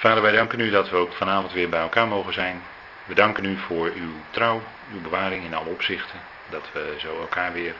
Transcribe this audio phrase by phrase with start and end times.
[0.00, 2.62] Vader, wij danken u dat we ook vanavond weer bij elkaar mogen zijn.
[3.04, 6.20] We danken u voor uw trouw, uw bewaring in alle opzichten.
[6.50, 7.74] Dat we zo elkaar weer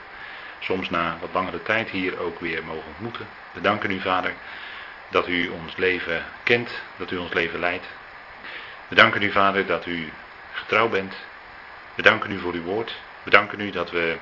[0.58, 3.26] soms na wat langere tijd hier ook weer mogen ontmoeten.
[3.52, 4.32] We danken u, Vader,
[5.08, 7.86] dat u ons leven kent, dat u ons leven leidt.
[8.88, 10.12] We danken u, Vader, dat u
[10.52, 11.14] getrouw bent.
[11.94, 12.94] We danken u voor uw woord.
[13.22, 14.16] We danken u dat we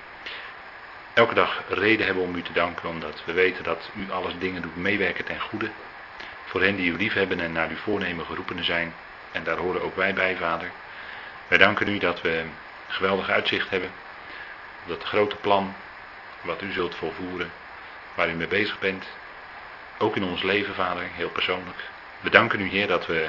[1.14, 4.62] elke dag reden hebben om u te danken, omdat we weten dat u alles dingen
[4.62, 5.70] doet meewerken ten goede.
[6.48, 8.94] Voor hen die u lief hebben en naar uw voornemen geroepenen zijn.
[9.32, 10.70] En daar horen ook wij bij, Vader.
[11.48, 12.44] Wij danken u dat we
[12.86, 13.90] geweldig uitzicht hebben.
[14.82, 15.74] Op dat grote plan
[16.40, 17.50] wat u zult volvoeren.
[18.14, 19.04] Waar u mee bezig bent.
[19.98, 21.78] Ook in ons leven, Vader, heel persoonlijk.
[22.20, 23.28] We danken u, Heer, dat we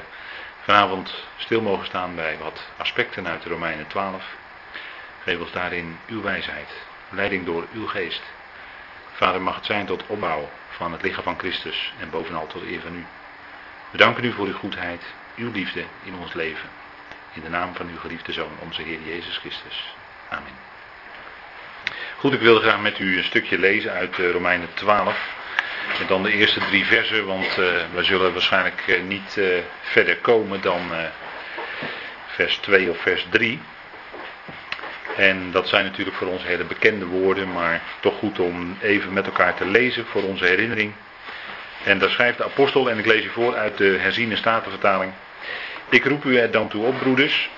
[0.64, 4.24] vanavond stil mogen staan bij wat aspecten uit de Romeinen 12.
[5.24, 6.70] Geef ons daarin uw wijsheid,
[7.10, 8.22] leiding door uw geest.
[9.14, 10.50] Vader, mag het zijn tot opbouw
[10.80, 13.06] van het lichaam van Christus en bovenal tot eer van u.
[13.92, 15.02] We danken u voor uw goedheid,
[15.36, 16.70] uw liefde in ons leven.
[17.34, 19.96] In de naam van uw geliefde Zoon, onze Heer Jezus Christus.
[20.30, 20.54] Amen.
[22.18, 25.38] Goed, ik wil graag met u een stukje lezen uit eh, Romeinen 12.
[26.00, 27.56] En dan de eerste drie versen, want uh,
[27.94, 29.42] we zullen waarschijnlijk uh, niet
[29.82, 30.92] verder komen dan
[32.28, 33.60] vers 2 of vers 3.
[35.20, 39.26] En dat zijn natuurlijk voor ons hele bekende woorden, maar toch goed om even met
[39.26, 40.94] elkaar te lezen voor onze herinnering.
[41.84, 45.12] En daar schrijft de apostel, en ik lees u voor uit de herziene statenvertaling.
[45.90, 47.50] Ik roep u er dan toe op, broeders,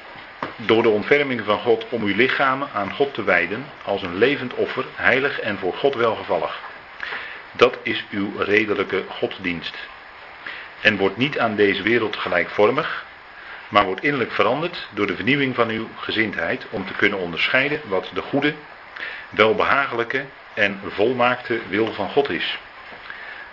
[0.56, 4.54] door de ontferming van God om uw lichamen aan God te wijden als een levend
[4.54, 6.60] offer, heilig en voor God welgevallig.
[7.52, 9.78] Dat is uw redelijke godsdienst.
[10.82, 13.06] En wordt niet aan deze wereld gelijkvormig,
[13.72, 18.10] maar wordt innerlijk veranderd door de vernieuwing van uw gezindheid om te kunnen onderscheiden wat
[18.14, 18.54] de goede,
[19.30, 22.58] welbehagelijke en volmaakte wil van God is.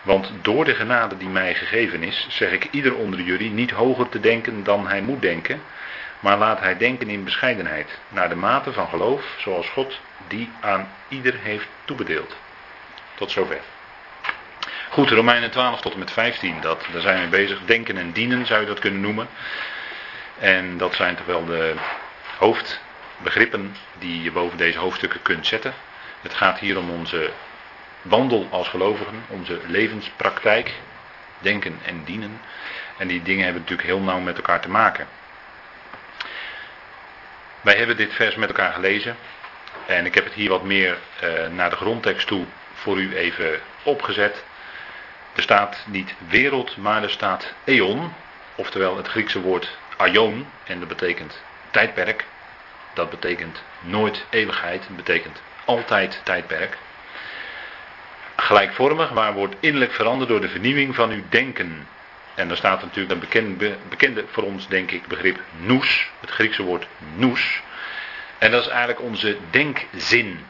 [0.03, 4.09] Want door de genade die mij gegeven is, zeg ik ieder onder jullie niet hoger
[4.09, 5.61] te denken dan hij moet denken,
[6.21, 10.91] maar laat hij denken in bescheidenheid, naar de mate van geloof, zoals God die aan
[11.09, 12.37] ieder heeft toebedeeld.
[13.15, 13.61] Tot zover.
[14.89, 17.61] Goed, Romeinen 12 tot en met 15, dat, daar zijn we bezig.
[17.65, 19.29] Denken en dienen zou je dat kunnen noemen.
[20.39, 21.75] En dat zijn toch wel de
[22.39, 25.75] hoofdbegrippen die je boven deze hoofdstukken kunt zetten.
[26.23, 27.31] Het gaat hier om onze
[28.03, 30.73] wandel als gelovigen, onze levenspraktijk,
[31.39, 32.41] denken en dienen.
[32.99, 35.07] En die dingen hebben natuurlijk heel nauw met elkaar te maken.
[37.61, 39.17] Wij hebben dit vers met elkaar gelezen.
[39.87, 42.45] En ik heb het hier wat meer uh, naar de grondtekst toe
[42.75, 44.45] voor u even opgezet.
[45.35, 48.13] Er staat niet wereld, maar er staat eon.
[48.55, 50.47] Oftewel het Griekse woord aion.
[50.65, 52.25] En dat betekent tijdperk.
[52.95, 54.83] Dat betekent nooit eeuwigheid.
[54.89, 56.77] Dat betekent altijd tijdperk.
[58.37, 61.87] Gelijkvormig, maar wordt innerlijk veranderd door de vernieuwing van uw denken.
[62.35, 66.11] En daar staat natuurlijk een bekende, bekende voor ons, denk ik, begrip nous.
[66.21, 67.63] Het Griekse woord nous.
[68.39, 70.47] En dat is eigenlijk onze denkzin.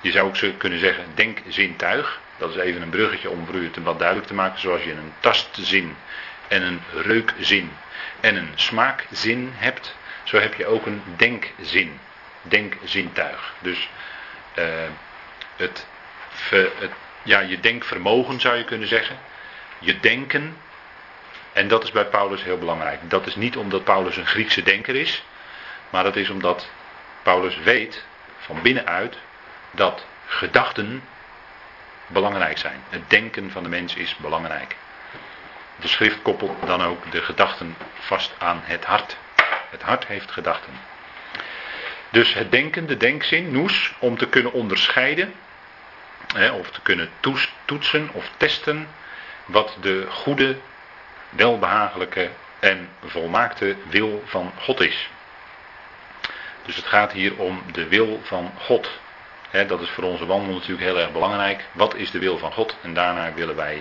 [0.00, 2.20] Je zou ook kunnen zeggen denkzintuig.
[2.36, 4.60] Dat is even een bruggetje om voor u het wat duidelijk te maken.
[4.60, 5.96] Zoals je een tastzin
[6.48, 7.72] en een reukzin
[8.20, 9.96] en een smaakzin hebt.
[10.24, 12.00] Zo heb je ook een denkzin.
[12.42, 13.54] Denkzintuig.
[13.58, 13.88] Dus
[15.56, 15.86] het,
[16.78, 19.18] het, ja, je denkvermogen zou je kunnen zeggen.
[19.78, 20.56] Je denken.
[21.52, 23.10] En dat is bij Paulus heel belangrijk.
[23.10, 25.24] Dat is niet omdat Paulus een Griekse denker is.
[25.90, 26.70] Maar dat is omdat
[27.22, 28.04] Paulus weet
[28.38, 29.16] van binnenuit
[29.70, 31.02] dat gedachten
[32.06, 32.82] belangrijk zijn.
[32.88, 34.76] Het denken van de mens is belangrijk.
[35.76, 39.16] De schrift koppelt dan ook de gedachten vast aan het hart.
[39.70, 40.72] Het hart heeft gedachten.
[42.10, 45.34] Dus het denken, de denkzin, noes, om te kunnen onderscheiden,
[46.34, 47.10] hè, of te kunnen
[47.64, 48.88] toetsen of testen,
[49.44, 50.56] wat de goede,
[51.30, 55.08] welbehagelijke en volmaakte wil van God is.
[56.64, 58.90] Dus het gaat hier om de wil van God
[59.62, 61.64] dat is voor onze wandel natuurlijk heel erg belangrijk.
[61.72, 62.76] Wat is de wil van God?
[62.82, 63.78] En daarna willen wij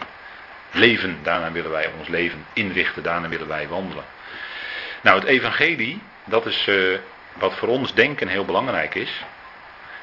[0.74, 1.20] leven.
[1.24, 3.04] Daarna willen wij ons leven inrichten.
[3.04, 4.04] Daarna willen wij wandelen.
[5.02, 6.98] Nou, het evangelie, dat is uh,
[7.34, 9.24] wat voor ons denken heel belangrijk is.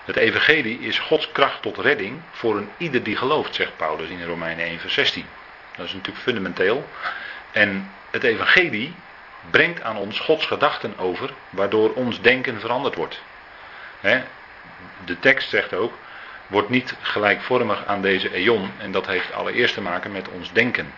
[0.05, 4.25] Het evangelie is Gods kracht tot redding voor een ieder die gelooft, zegt Paulus in
[4.25, 5.25] Romeinen 1 vers 16.
[5.77, 6.89] Dat is natuurlijk fundamenteel.
[7.53, 8.95] En het evangelie
[9.51, 13.21] brengt aan ons Gods gedachten over, waardoor ons denken veranderd wordt
[15.05, 15.93] de tekst zegt ook,
[16.51, 18.71] wordt niet gelijkvormig aan deze eon.
[18.79, 20.93] En dat heeft allereerst te maken met ons denken.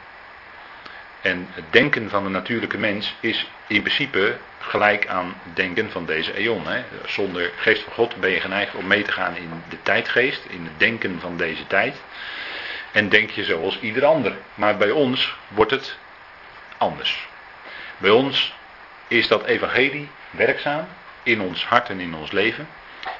[1.20, 6.06] En het denken van de natuurlijke mens is in principe gelijk aan het denken van
[6.06, 6.66] deze eon.
[6.66, 6.84] Hè.
[7.06, 10.64] Zonder geest van God ben je geneigd om mee te gaan in de tijdgeest, in
[10.64, 11.96] het denken van deze tijd.
[12.92, 14.36] En denk je zoals ieder ander.
[14.54, 15.96] Maar bij ons wordt het
[16.76, 17.28] anders.
[17.98, 18.54] Bij ons
[19.08, 20.86] is dat evangelie werkzaam
[21.22, 22.68] in ons hart en in ons leven,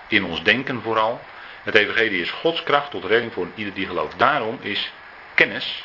[0.09, 1.21] in ons denken vooral.
[1.63, 4.19] Het evangelie is Gods kracht tot redding voor ieder die gelooft.
[4.19, 4.93] Daarom is
[5.35, 5.85] kennis,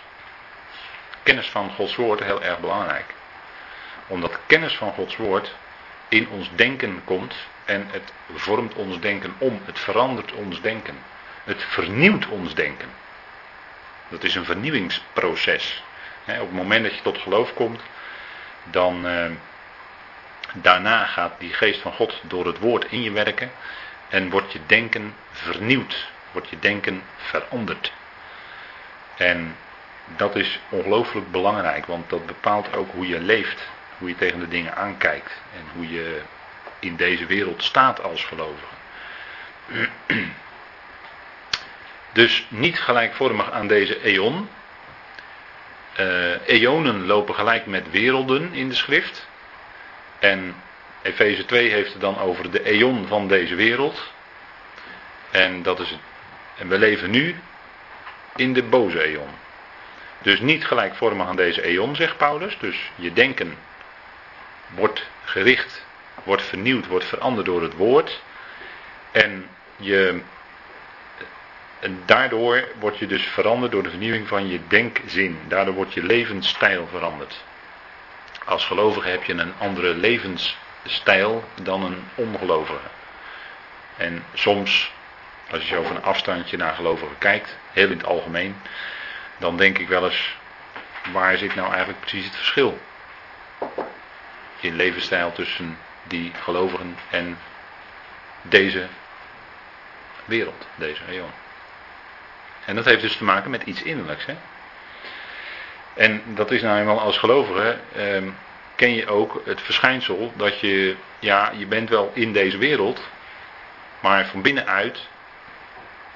[1.24, 3.14] kennis van Gods woord heel erg belangrijk.
[4.08, 5.56] Omdat kennis van Gods woord
[6.08, 7.36] in ons denken komt
[7.66, 10.98] en het vormt ons denken om, het verandert ons denken.
[11.44, 12.90] Het vernieuwt ons denken.
[14.08, 15.84] Dat is een vernieuwingsproces.
[16.26, 17.82] op het moment dat je tot geloof komt,
[18.64, 19.32] dan eh,
[20.54, 23.52] daarna gaat die geest van God door het woord in je werken
[24.10, 27.94] en wordt je denken vernieuwd, wordt je denken veranderd.
[29.18, 29.56] En
[30.16, 33.68] dat is ongelooflijk belangrijk, want dat bepaalt ook hoe je leeft,
[33.98, 36.22] hoe je tegen de dingen aankijkt en hoe je
[36.80, 38.76] in deze wereld staat als gelovige.
[42.12, 44.50] Dus niet gelijkvormig aan deze eon.
[46.00, 49.28] Uh, eonen lopen gelijk met werelden in de schrift.
[50.20, 50.56] En
[51.08, 54.12] Efeze 2 heeft het dan over de eon van deze wereld.
[55.32, 55.98] En dat is.
[56.58, 57.36] En we leven nu
[58.36, 59.30] in de boze eon.
[60.22, 62.58] Dus niet gelijkvormig aan deze eon, zegt Paulus.
[62.60, 63.58] Dus je denken
[64.68, 65.86] wordt gericht,
[66.24, 68.22] wordt vernieuwd, wordt veranderd door het woord.
[69.12, 70.22] En je
[71.80, 75.40] en daardoor word je dus veranderd door de vernieuwing van je denkzin.
[75.48, 77.44] Daardoor wordt je levensstijl veranderd.
[78.46, 80.66] Als gelovige heb je een andere levensstijl
[81.62, 82.88] dan een ongelovige.
[83.98, 84.92] En soms,
[85.52, 88.56] als je zo van een afstandje naar gelovigen kijkt, heel in het algemeen,
[89.38, 90.38] dan denk ik wel eens,
[91.12, 92.80] waar zit nou eigenlijk precies het verschil?
[94.60, 97.38] In levensstijl tussen die gelovigen en
[98.42, 98.88] deze
[100.26, 101.32] wereld, deze eon.
[102.66, 104.26] En dat heeft dus te maken met iets innerlijks.
[104.26, 104.36] Hè?
[105.94, 108.22] En dat is nou eenmaal als gelovige, eh,
[108.78, 113.00] ken je ook het verschijnsel dat je, ja, je bent wel in deze wereld,
[114.00, 115.00] maar van binnenuit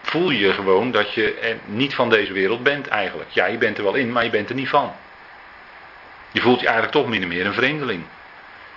[0.02, 3.30] voel je gewoon dat je niet van deze wereld bent eigenlijk.
[3.30, 4.94] Ja, je bent er wel in, maar je bent er niet van.
[6.32, 8.04] Je voelt je eigenlijk toch min of meer een vreemdeling.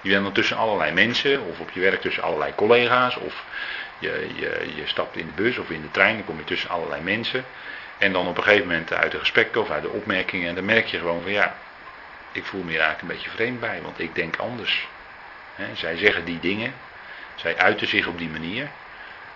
[0.00, 3.44] Je bent dan tussen allerlei mensen, of op je werk tussen allerlei collega's, of
[3.98, 6.70] je, je, je stapt in de bus of in de trein, dan kom je tussen
[6.70, 7.44] allerlei mensen.
[7.98, 10.64] En dan op een gegeven moment uit de gesprekken of uit de opmerkingen, en dan
[10.64, 11.56] merk je gewoon van ja,
[12.34, 14.88] ik voel me hier eigenlijk een beetje vreemd bij, want ik denk anders.
[15.72, 16.75] zij zeggen die dingen,
[17.34, 18.69] zij uiten zich op die manier.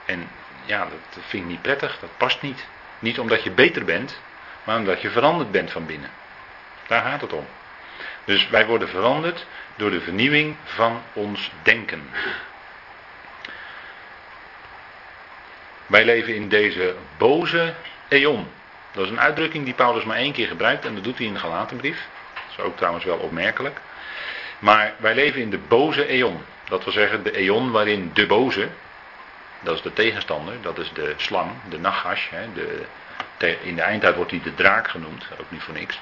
[0.06, 0.28] En
[0.64, 2.66] ja, dat vind ik niet prettig, dat past niet.
[2.98, 4.20] Niet omdat je beter bent,
[4.64, 6.10] maar omdat je veranderd bent van binnen.
[6.86, 7.46] Daar gaat het om.
[8.24, 9.46] Dus wij worden veranderd
[9.76, 12.10] door de vernieuwing van ons denken.
[15.86, 17.74] Wij leven in deze boze
[18.08, 18.48] eon.
[18.92, 21.32] Dat is een uitdrukking die Paulus maar één keer gebruikt en dat doet hij in
[21.32, 22.08] de Galatenbrief.
[22.58, 23.80] Ook trouwens wel opmerkelijk.
[24.58, 26.44] Maar wij leven in de boze eon.
[26.68, 28.68] Dat wil zeggen de eon waarin de boze,
[29.60, 32.30] dat is de tegenstander, dat is de slang, de nachash.
[32.30, 36.00] Hè, de, in de eindtijd wordt hij de draak genoemd, ook niet voor niks.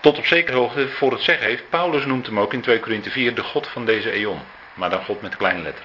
[0.00, 3.10] Tot op zekere hoogte voor het zeggen heeft, Paulus noemt hem ook in 2 Korinthe
[3.10, 4.40] 4 de God van deze eon.
[4.74, 5.84] Maar dan God met kleine letter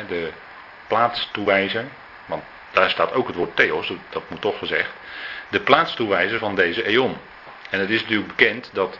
[0.00, 0.30] de
[0.86, 1.84] plaatstoewijzer,
[2.26, 4.90] want daar staat ook het woord theos, dat moet toch gezegd,
[5.52, 7.16] de plaatstoewijzer van deze eon.
[7.70, 8.98] En het is natuurlijk bekend dat,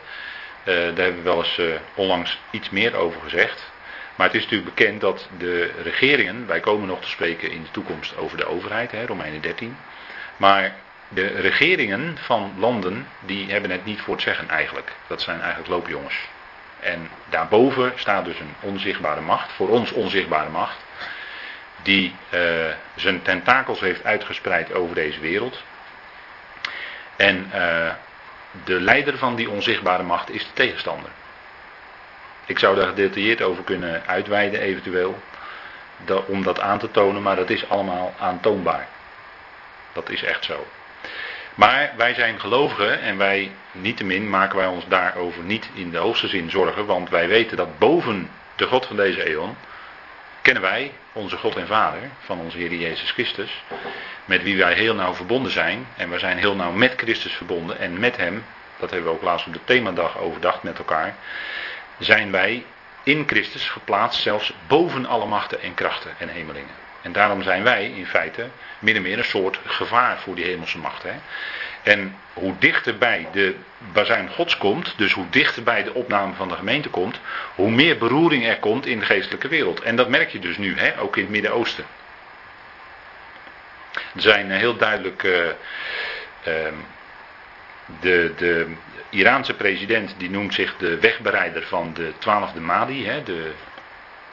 [0.63, 3.71] eh, daar hebben we wel eens eh, onlangs iets meer over gezegd,
[4.15, 7.71] maar het is natuurlijk bekend dat de regeringen, wij komen nog te spreken in de
[7.71, 9.77] toekomst over de overheid, hè, Romeinen 13,
[10.37, 10.75] maar
[11.07, 14.91] de regeringen van landen, die hebben het niet voor het zeggen eigenlijk.
[15.07, 16.27] Dat zijn eigenlijk loopjongens.
[16.79, 20.77] En daarboven staat dus een onzichtbare macht, voor ons onzichtbare macht,
[21.81, 22.39] die uh,
[22.95, 25.63] zijn tentakels heeft uitgespreid over deze wereld.
[27.15, 27.91] En uh,
[28.63, 31.09] de leider van die onzichtbare macht is de tegenstander.
[32.45, 35.19] Ik zou daar gedetailleerd over kunnen uitweiden eventueel,
[36.25, 38.87] om dat aan te tonen, maar dat is allemaal aantoonbaar.
[39.93, 40.67] Dat is echt zo.
[41.55, 46.27] Maar wij zijn gelovigen en wij, niettemin, maken wij ons daarover niet in de hoogste
[46.27, 49.55] zin zorgen, want wij weten dat boven de God van deze eeuw
[50.43, 53.63] kennen wij onze God en Vader van onze Heer Jezus Christus,
[54.25, 55.87] met wie wij heel nauw verbonden zijn.
[55.97, 58.45] En we zijn heel nauw met Christus verbonden en met Hem,
[58.79, 61.15] dat hebben we ook laatst op de themadag overdacht met elkaar,
[61.97, 62.65] zijn wij
[63.03, 66.82] in Christus geplaatst zelfs boven alle machten en krachten en hemelingen.
[67.03, 68.47] En daarom zijn wij in feite
[68.79, 71.03] min of meer een soort gevaar voor die hemelse macht.
[71.03, 71.13] Hè?
[71.83, 73.55] En hoe dichter bij de
[73.93, 77.19] bazuin gods komt, dus hoe dichter bij de opname van de gemeente komt,
[77.55, 79.81] hoe meer beroering er komt in de geestelijke wereld.
[79.81, 80.99] En dat merk je dus nu, hè?
[80.99, 81.85] ook in het Midden-Oosten.
[84.15, 85.47] Er zijn heel duidelijk uh,
[87.99, 88.67] de, de
[89.09, 93.51] Iraanse president die noemt zich de wegbereider van de twaalfde Mahdi, hè, de,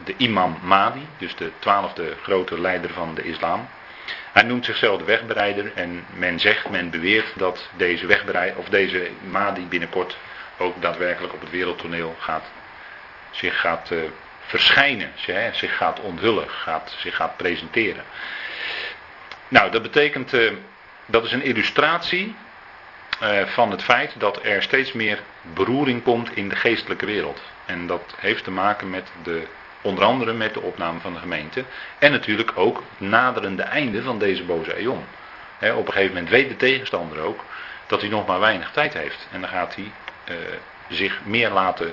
[0.04, 3.68] de imam Mahdi, dus de twaalfde grote leider van de islam.
[4.32, 9.10] Hij noemt zichzelf de wegbereider en men zegt, men beweert dat deze wegbereider, of deze
[9.30, 10.16] Mahdi binnenkort
[10.58, 12.44] ook daadwerkelijk op het wereldtoneel gaat,
[13.30, 13.98] zich gaat uh,
[14.40, 15.12] verschijnen,
[15.52, 18.04] zich gaat onthullen, gaat, zich gaat presenteren.
[19.48, 20.52] Nou, dat betekent, uh,
[21.06, 22.34] dat is een illustratie
[23.22, 25.18] uh, van het feit dat er steeds meer
[25.54, 27.42] beroering komt in de geestelijke wereld.
[27.66, 29.46] En dat heeft te maken met de
[29.82, 31.64] Onder andere met de opname van de gemeente.
[31.98, 35.04] En natuurlijk ook naderende einde van deze boze eon.
[35.60, 37.44] op een gegeven moment weet de tegenstander ook
[37.86, 39.28] dat hij nog maar weinig tijd heeft.
[39.32, 39.92] En dan gaat hij
[40.30, 40.36] uh,
[40.88, 41.92] zich meer laten eh,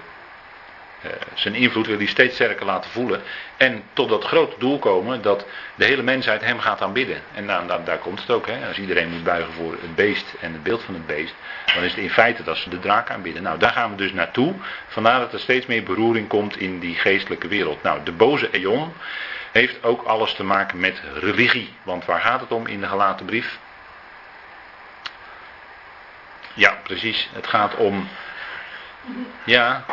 [1.34, 3.22] zijn invloed wil hij steeds sterker laten voelen.
[3.58, 7.22] En tot dat grote doel komen dat de hele mensheid hem gaat aanbidden.
[7.34, 8.48] En nou, daar komt het ook.
[8.48, 8.68] Hè.
[8.68, 11.34] Als iedereen moet buigen voor het beest en het beeld van het beest.
[11.74, 13.44] Dan is het in feite dat ze de draak aanbidden.
[13.44, 14.54] Nou, daar gaan we dus naartoe.
[14.88, 17.84] Vandaar dat er steeds meer beroering komt in die geestelijke wereld.
[17.84, 18.94] Nou, de boze eon
[19.51, 21.74] heeft ook alles te maken met religie.
[21.84, 23.58] Want waar gaat het om in de gelaten brief?
[26.54, 27.30] Ja, precies.
[27.34, 28.08] Het gaat om.
[29.44, 29.86] Ja,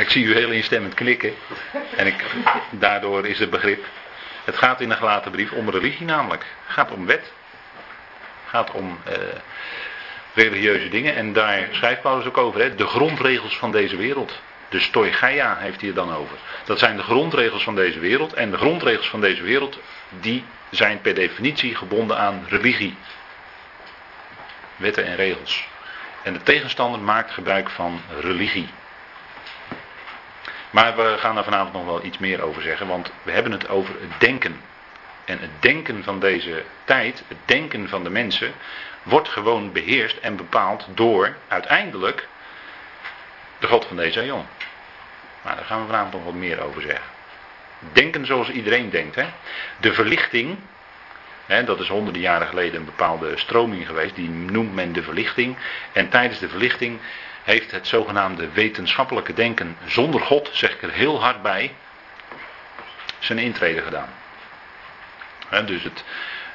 [0.00, 1.34] ik zie u heel instemmend knikken.
[1.96, 2.24] En ik,
[2.70, 3.84] daardoor is het begrip.
[4.44, 6.44] Het gaat in de gelaten brief om religie namelijk.
[6.64, 7.32] Het gaat om wet.
[8.42, 9.14] Het gaat om eh,
[10.34, 11.14] religieuze dingen.
[11.14, 12.60] En daar schrijft Paulus ook over.
[12.60, 14.40] Hè, de grondregels van deze wereld.
[14.68, 16.36] De stoicheia heeft hij er dan over.
[16.64, 18.32] Dat zijn de grondregels van deze wereld.
[18.32, 22.96] En de grondregels van deze wereld, die zijn per definitie gebonden aan religie.
[24.76, 25.66] Wetten en regels.
[26.22, 28.68] En de tegenstander maakt gebruik van religie.
[30.74, 33.68] Maar we gaan daar vanavond nog wel iets meer over zeggen, want we hebben het
[33.68, 34.60] over het denken.
[35.24, 38.52] En het denken van deze tijd, het denken van de mensen,
[39.02, 42.28] wordt gewoon beheerst en bepaald door uiteindelijk
[43.58, 44.44] de God van deze eeuw.
[45.42, 47.06] Maar daar gaan we vanavond nog wat meer over zeggen.
[47.92, 49.14] Denken zoals iedereen denkt.
[49.14, 49.26] Hè?
[49.80, 50.58] De verlichting,
[51.46, 55.56] hè, dat is honderden jaren geleden een bepaalde stroming geweest, die noemt men de verlichting.
[55.92, 56.98] En tijdens de verlichting
[57.44, 61.74] heeft het zogenaamde wetenschappelijke denken zonder God, zeg ik er heel hard bij,
[63.18, 64.08] zijn intrede gedaan.
[65.66, 66.04] dus het,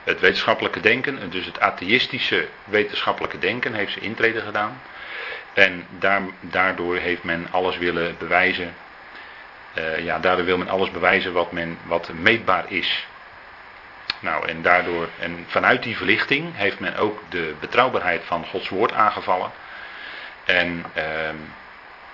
[0.04, 4.82] het wetenschappelijke denken, dus het atheïstische wetenschappelijke denken heeft zijn intrede gedaan.
[5.54, 8.76] En daar, daardoor heeft men alles willen bewijzen.
[9.78, 13.08] Uh, ja, daardoor wil men alles bewijzen wat, men, wat meetbaar is.
[14.20, 18.94] Nou, en daardoor, en vanuit die verlichting heeft men ook de betrouwbaarheid van Gods woord
[18.94, 19.52] aangevallen.
[20.50, 21.04] En uh,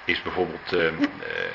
[0.06, 0.82] is bijvoorbeeld, uh,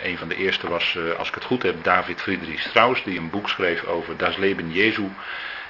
[0.02, 3.18] een van de eerste was, uh, als ik het goed heb, David Friedrich Strauss, die
[3.18, 5.08] een boek schreef over Das Leben Jesu.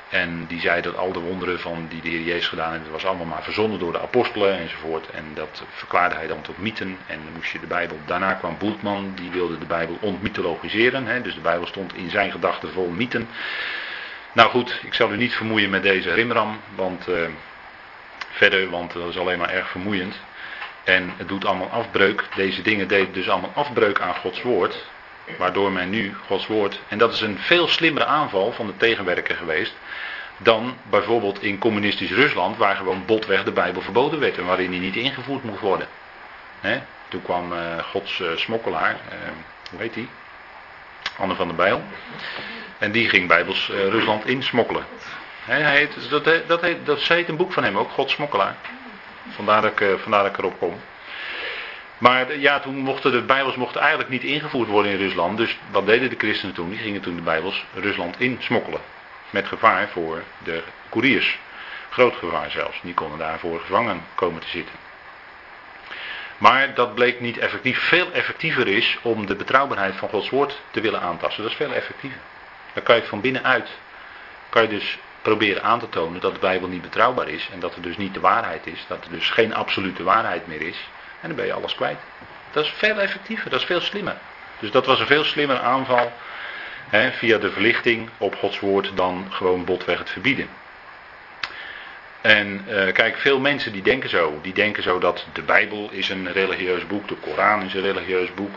[0.08, 3.04] En die zei dat al de wonderen van die de Heer Jezus gedaan heeft, was
[3.04, 5.10] allemaal maar verzonnen door de apostelen enzovoort.
[5.10, 6.98] En dat verklaarde hij dan tot mythen.
[7.06, 7.98] En dan moest je de Bijbel.
[8.06, 11.06] Daarna kwam Boeltman, die wilde de Bijbel ontmythologiseren.
[11.06, 13.28] Hè, dus de Bijbel stond in zijn gedachten vol mythen.
[14.32, 17.16] Nou goed, ik zal u niet vermoeien met deze rimram, want uh,
[18.30, 20.20] verder, want dat is alleen maar erg vermoeiend.
[20.90, 22.24] En het doet allemaal afbreuk.
[22.34, 24.84] Deze dingen deden dus allemaal afbreuk aan Gods woord.
[25.38, 26.80] Waardoor men nu Gods woord.
[26.88, 29.74] En dat is een veel slimmere aanval van de tegenwerker geweest.
[30.38, 34.80] Dan bijvoorbeeld in communistisch Rusland, waar gewoon botweg de Bijbel verboden werd en waarin die
[34.80, 35.88] niet ingevoerd moest worden.
[37.08, 39.30] Toen kwam uh, Gods uh, smokkelaar, uh,
[39.70, 40.08] hoe heet die?
[41.18, 41.82] Anne van der Bijl.
[42.78, 44.84] En die ging Bijbels Rusland insmokkelen.
[45.44, 48.56] Hij heet, dat, dat, heet, dat heet een boek van hem ook, Gods smokkelaar.
[49.30, 50.80] Vandaar dat ik, eh, vandaar dat ik erop kom.
[51.98, 55.36] Maar ja, toen mochten de Bijbels mochten eigenlijk niet ingevoerd worden in Rusland.
[55.36, 56.70] Dus wat deden de christenen toen?
[56.70, 58.80] Die gingen toen de Bijbels Rusland insmokkelen.
[59.30, 61.38] Met gevaar voor de koeriers.
[61.90, 62.80] Groot gevaar zelfs.
[62.82, 64.74] Die konden daarvoor gevangen komen te zitten.
[66.38, 67.78] Maar dat bleek niet effectief.
[67.78, 71.42] Veel effectiever is om de betrouwbaarheid van Gods woord te willen aantasten.
[71.42, 72.18] Dat is veel effectiever.
[72.74, 73.70] Dan kan je van binnenuit.
[74.48, 77.74] Kan je dus proberen aan te tonen dat de Bijbel niet betrouwbaar is en dat
[77.74, 80.88] er dus niet de waarheid is, dat er dus geen absolute waarheid meer is.
[81.20, 81.98] En dan ben je alles kwijt.
[82.50, 84.16] Dat is veel effectiever, dat is veel slimmer.
[84.58, 86.12] Dus dat was een veel slimmer aanval
[86.88, 90.48] hè, via de verlichting op Gods woord dan gewoon botweg het verbieden.
[92.20, 94.38] En uh, kijk, veel mensen die denken zo.
[94.42, 98.34] Die denken zo dat de Bijbel is een religieus boek, de Koran is een religieus
[98.34, 98.54] boek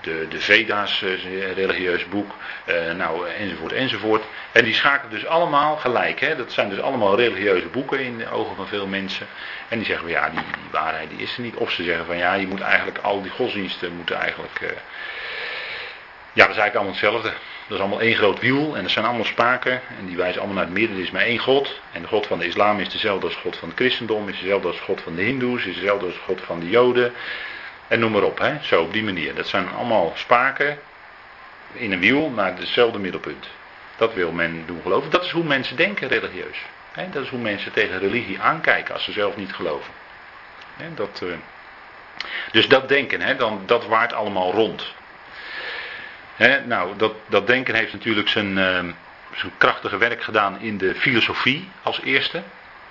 [0.00, 2.34] de, de Veda's, eh, religieus boek,
[2.66, 4.24] uh, nou, enzovoort, enzovoort.
[4.52, 6.20] En die schakelen dus allemaal gelijk.
[6.20, 6.36] Hè?
[6.36, 9.26] Dat zijn dus allemaal religieuze boeken in de ogen van veel mensen.
[9.68, 10.40] En die zeggen van ja, die,
[10.70, 11.54] waarheid die is er niet.
[11.54, 14.60] Of ze zeggen van ja, je moet eigenlijk al die godsdiensten moeten eigenlijk.
[16.32, 17.32] Ja, dat is eigenlijk allemaal hetzelfde.
[17.66, 19.80] Dat is allemaal één groot wiel en dat zijn allemaal spaken.
[19.98, 20.96] En die wijzen allemaal naar het midden.
[20.96, 21.80] Er is maar één God.
[21.92, 24.28] En de God van de islam is dezelfde als God van het christendom.
[24.28, 25.64] Is dezelfde als God van de hindoes.
[25.64, 27.12] Is dezelfde als God van de joden.
[27.90, 28.38] En noem maar op.
[28.38, 28.58] Hè?
[28.62, 29.34] Zo op die manier.
[29.34, 30.78] Dat zijn allemaal spaken
[31.72, 33.48] in een wiel naar hetzelfde middelpunt.
[33.96, 35.10] Dat wil men doen geloven.
[35.10, 36.58] Dat is hoe mensen denken religieus.
[36.92, 37.10] Hè?
[37.10, 39.92] Dat is hoe mensen tegen religie aankijken als ze zelf niet geloven.
[40.76, 40.94] Hè?
[40.94, 41.32] Dat, uh...
[42.52, 43.36] Dus dat denken, hè?
[43.36, 44.94] Dan, dat waart allemaal rond
[46.66, 48.78] nou, dat, dat denken heeft natuurlijk zijn, uh,
[49.34, 52.42] zijn krachtige werk gedaan in de filosofie als eerste.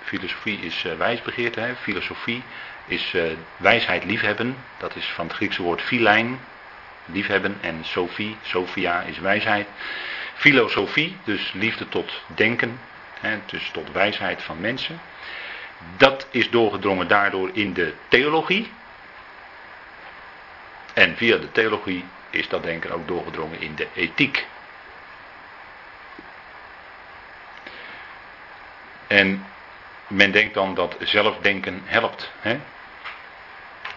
[0.04, 1.74] Filosofie is uh, wijsbegeerte, hè?
[1.74, 2.42] filosofie
[2.90, 3.22] is uh,
[3.56, 4.56] wijsheid liefhebben.
[4.78, 6.40] Dat is van het Griekse woord filijn,
[7.04, 7.58] liefhebben.
[7.60, 9.66] En Sophie, Sophia is wijsheid.
[10.34, 12.80] Filosofie, dus liefde tot denken,
[13.20, 13.38] hè?
[13.46, 15.00] dus tot wijsheid van mensen.
[15.96, 18.72] Dat is doorgedrongen daardoor in de theologie.
[20.94, 24.46] En via de theologie is dat denken ook doorgedrongen in de ethiek.
[29.06, 29.46] En
[30.06, 32.32] men denkt dan dat zelfdenken helpt.
[32.40, 32.60] Hè?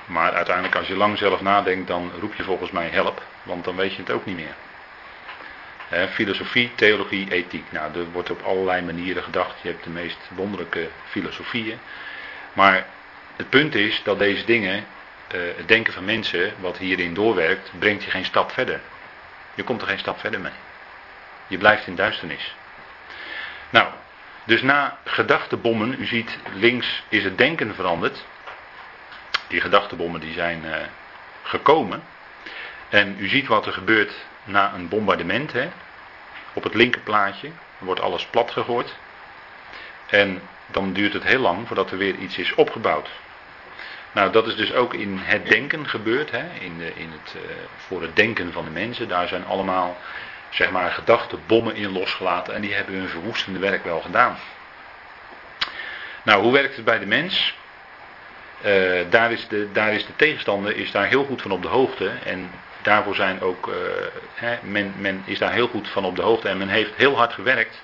[0.05, 3.75] Maar uiteindelijk als je lang zelf nadenkt, dan roep je volgens mij help, want dan
[3.75, 4.55] weet je het ook niet meer.
[6.10, 7.65] filosofie, theologie, ethiek.
[7.69, 9.62] Nou, er wordt op allerlei manieren gedacht.
[9.62, 11.79] Je hebt de meest wonderlijke filosofieën.
[12.53, 12.86] Maar
[13.36, 14.86] het punt is dat deze dingen
[15.36, 18.79] uh, het denken van mensen, wat hierin doorwerkt, brengt je geen stap verder.
[19.53, 20.51] Je komt er geen stap verder mee.
[21.48, 22.55] Je blijft in duisternis.
[23.69, 23.88] Nou,
[24.43, 28.25] dus na gedachtebommen, u ziet links is het denken veranderd.
[29.47, 30.75] Die gedachtebommen die zijn uh,
[31.43, 32.03] gekomen.
[32.89, 35.53] En u ziet wat er gebeurt na een bombardement.
[35.53, 35.69] Hè?
[36.53, 38.95] Op het linkerplaatje wordt alles plat gegooid.
[40.09, 43.09] En dan duurt het heel lang voordat er weer iets is opgebouwd.
[44.12, 46.43] Nou, dat is dus ook in het denken gebeurd, hè?
[46.59, 47.41] In de, in het, uh,
[47.77, 49.07] voor het denken van de mensen.
[49.07, 49.97] Daar zijn allemaal,
[50.50, 54.38] zeg maar, gedachtenbommen in losgelaten en die hebben hun verwoestende werk wel gedaan.
[56.23, 57.55] Nou, hoe werkt het bij de mens?
[58.65, 61.68] Uh, daar, is de, daar is de tegenstander is daar heel goed van op de
[61.68, 62.11] hoogte.
[62.25, 63.74] En daarvoor zijn ook, uh,
[64.33, 66.50] hè, men, men is daar heel goed van op de hoogte.
[66.50, 67.81] En men heeft heel hard gewerkt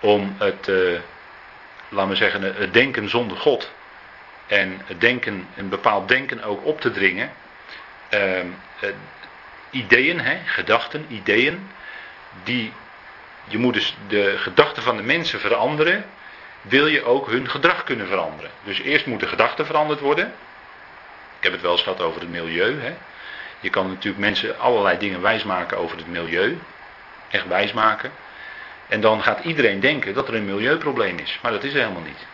[0.00, 0.70] om het,
[1.88, 3.70] laten we zeggen, het denken zonder God
[4.50, 7.30] en het denken, een bepaald denken ook op te dringen.
[8.14, 8.40] Uh,
[9.70, 11.70] ideeën, hè, gedachten, ideeën,
[12.44, 12.72] die,
[13.44, 16.04] je moet dus de gedachten van de mensen veranderen,
[16.60, 18.50] wil je ook hun gedrag kunnen veranderen.
[18.64, 20.26] Dus eerst moeten gedachten veranderd worden.
[21.38, 22.80] Ik heb het wel eens gehad over het milieu.
[22.80, 22.94] Hè.
[23.60, 26.58] Je kan natuurlijk mensen allerlei dingen wijsmaken over het milieu.
[27.30, 28.12] Echt wijsmaken.
[28.88, 31.38] En dan gaat iedereen denken dat er een milieuprobleem is.
[31.42, 32.26] Maar dat is er helemaal niet.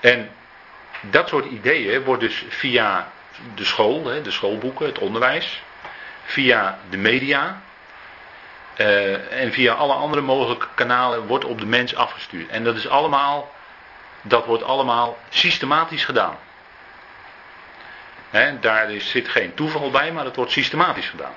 [0.00, 0.30] En
[1.00, 3.12] dat soort ideeën wordt dus via
[3.54, 5.62] de school, de schoolboeken, het onderwijs,
[6.24, 7.62] via de media
[8.76, 12.48] uh, en via alle andere mogelijke kanalen wordt op de mens afgestuurd.
[12.48, 13.52] En dat is allemaal,
[14.22, 16.36] dat wordt allemaal systematisch gedaan.
[18.60, 21.34] Daar is, zit geen toeval bij, maar dat wordt systematisch gedaan.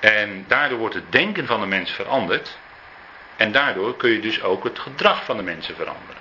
[0.00, 2.58] En daardoor wordt het denken van de mens veranderd.
[3.36, 6.20] En daardoor kun je dus ook het gedrag van de mensen veranderen.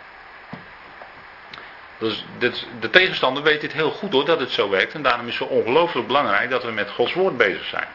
[1.97, 2.25] Dus
[2.79, 4.93] de tegenstander weet dit heel goed hoor, dat het zo werkt.
[4.93, 7.87] En daarom is het zo ongelooflijk belangrijk dat we met Gods woord bezig zijn.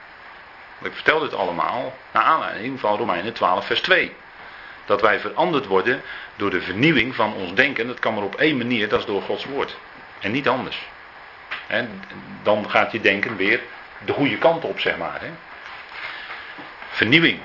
[0.82, 4.14] Ik vertel dit allemaal naar aanleiding van Romeinen 12 vers 2.
[4.84, 6.02] Dat wij veranderd worden
[6.36, 7.86] door de vernieuwing van ons denken.
[7.86, 9.76] Dat kan maar op één manier, dat is door Gods woord.
[10.20, 10.78] En niet anders.
[11.66, 12.02] En
[12.42, 13.60] dan gaat je denken weer
[14.04, 15.20] de goede kant op, zeg maar.
[15.20, 15.30] Hè.
[16.90, 17.40] Vernieuwing.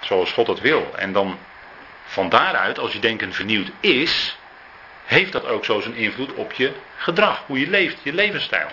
[0.00, 0.92] Zoals God het wil.
[0.96, 1.38] En dan
[2.04, 4.36] van daaruit, als je denken vernieuwd is,
[5.04, 8.68] heeft dat ook zo zijn invloed op je gedrag, hoe je leeft, je levensstijl.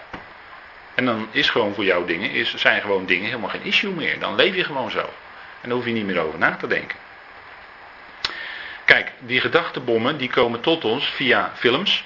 [1.00, 4.20] En dan is gewoon voor jou dingen, is, zijn gewoon dingen helemaal geen issue meer.
[4.20, 5.00] Dan leef je gewoon zo.
[5.62, 6.98] En daar hoef je niet meer over na te denken.
[8.86, 12.06] Kijk, die gedachtenbommen die komen tot ons via films.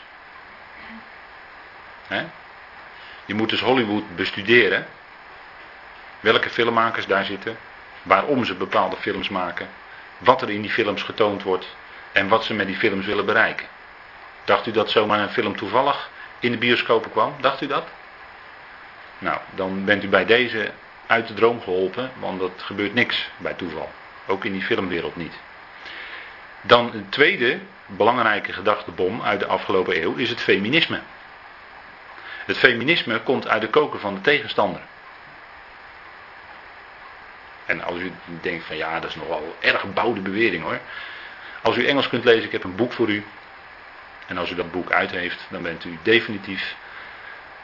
[3.25, 4.87] Je moet dus Hollywood bestuderen.
[6.19, 7.57] Welke filmmakers daar zitten.
[8.03, 9.69] Waarom ze bepaalde films maken.
[10.17, 11.75] Wat er in die films getoond wordt.
[12.11, 13.67] En wat ze met die films willen bereiken.
[14.43, 17.35] Dacht u dat zomaar een film toevallig in de bioscopen kwam?
[17.39, 17.87] Dacht u dat?
[19.23, 20.71] Nou, dan bent u bij deze
[21.07, 23.91] uit de droom geholpen, want dat gebeurt niks bij toeval.
[24.27, 25.33] Ook in die filmwereld niet.
[26.61, 31.01] Dan een tweede belangrijke gedachtebom uit de afgelopen eeuw is het feminisme.
[32.45, 34.81] Het feminisme komt uit de koker van de tegenstander.
[37.65, 40.79] En als u denkt van ja, dat is nogal erg bouwde bewering hoor.
[41.61, 43.23] Als u Engels kunt lezen, ik heb een boek voor u.
[44.27, 46.75] En als u dat boek uit heeft, dan bent u definitief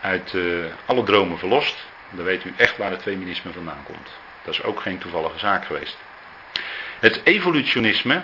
[0.01, 1.75] uit uh, alle dromen verlost.
[2.09, 4.09] dan weet u echt waar het feminisme vandaan komt.
[4.43, 5.97] Dat is ook geen toevallige zaak geweest.
[6.99, 8.21] Het evolutionisme,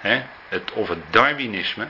[0.00, 1.86] hè, het, of het Darwinisme,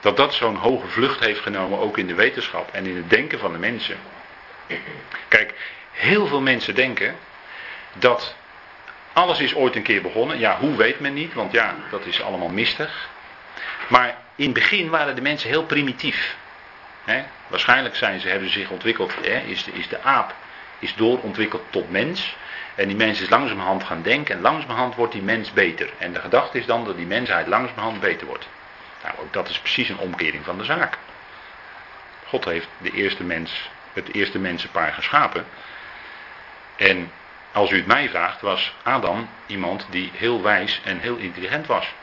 [0.00, 3.38] dat dat zo'n hoge vlucht heeft genomen ook in de wetenschap en in het denken
[3.38, 3.96] van de mensen.
[5.28, 5.54] Kijk,
[5.92, 7.16] heel veel mensen denken
[7.92, 8.34] dat
[9.12, 10.38] alles is ooit een keer begonnen.
[10.38, 13.08] Ja, hoe weet men niet, want ja, dat is allemaal mistig.
[13.88, 16.36] Maar in het begin waren de mensen heel primitief.
[17.46, 20.34] Waarschijnlijk zijn ze, hebben ze zich ontwikkeld, is, de, is de aap
[20.78, 22.36] is doorontwikkeld tot mens.
[22.74, 25.90] En die mens is langzamerhand gaan denken en langzamerhand wordt die mens beter.
[25.98, 28.48] En de gedachte is dan dat die mensheid langzamerhand beter wordt.
[29.02, 30.98] Nou, ook dat is precies een omkering van de zaak.
[32.26, 35.46] God heeft de eerste mens, het eerste mensenpaar geschapen.
[36.76, 37.12] En
[37.52, 41.94] als u het mij vraagt, was Adam iemand die heel wijs en heel intelligent was.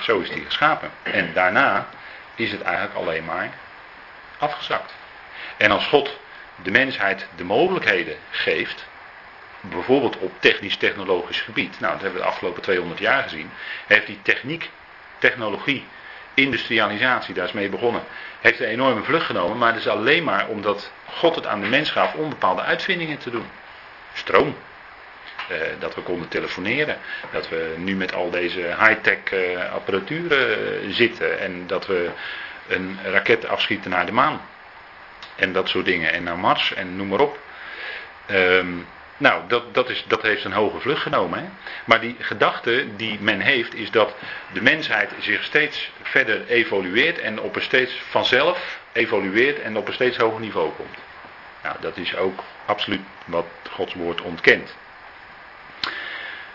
[0.00, 0.90] Zo is hij geschapen.
[1.02, 1.88] En daarna
[2.34, 3.50] is het eigenlijk alleen maar
[4.38, 4.94] afgezakt.
[5.56, 6.18] En als God
[6.62, 8.86] de mensheid de mogelijkheden geeft,
[9.60, 13.50] bijvoorbeeld op technisch-technologisch gebied, nou dat hebben we de afgelopen 200 jaar gezien,
[13.86, 14.70] heeft die techniek,
[15.18, 15.84] technologie,
[16.34, 18.02] industrialisatie, daar is mee begonnen,
[18.40, 21.68] heeft een enorme vlucht genomen, maar dat is alleen maar omdat God het aan de
[21.68, 23.46] mens gaf om bepaalde uitvindingen te doen.
[24.14, 24.56] Stroom.
[25.48, 26.98] Eh, dat we konden telefoneren.
[27.32, 31.40] Dat we nu met al deze high-tech uh, apparatuur uh, zitten.
[31.40, 32.10] En dat we
[32.68, 34.40] een raket afschieten naar de maan.
[35.36, 36.12] En dat soort dingen.
[36.12, 37.38] En naar Mars en noem maar op.
[38.26, 38.72] Ehm,
[39.16, 41.38] nou, dat, dat, is, dat heeft een hoge vlucht genomen.
[41.38, 41.48] Hè?
[41.84, 44.14] Maar die gedachte die men heeft, is dat
[44.52, 49.94] de mensheid zich steeds verder evolueert en op een steeds vanzelf evolueert en op een
[49.94, 50.98] steeds hoger niveau komt.
[51.62, 54.76] Nou, dat is ook absoluut wat Gods woord ontkent.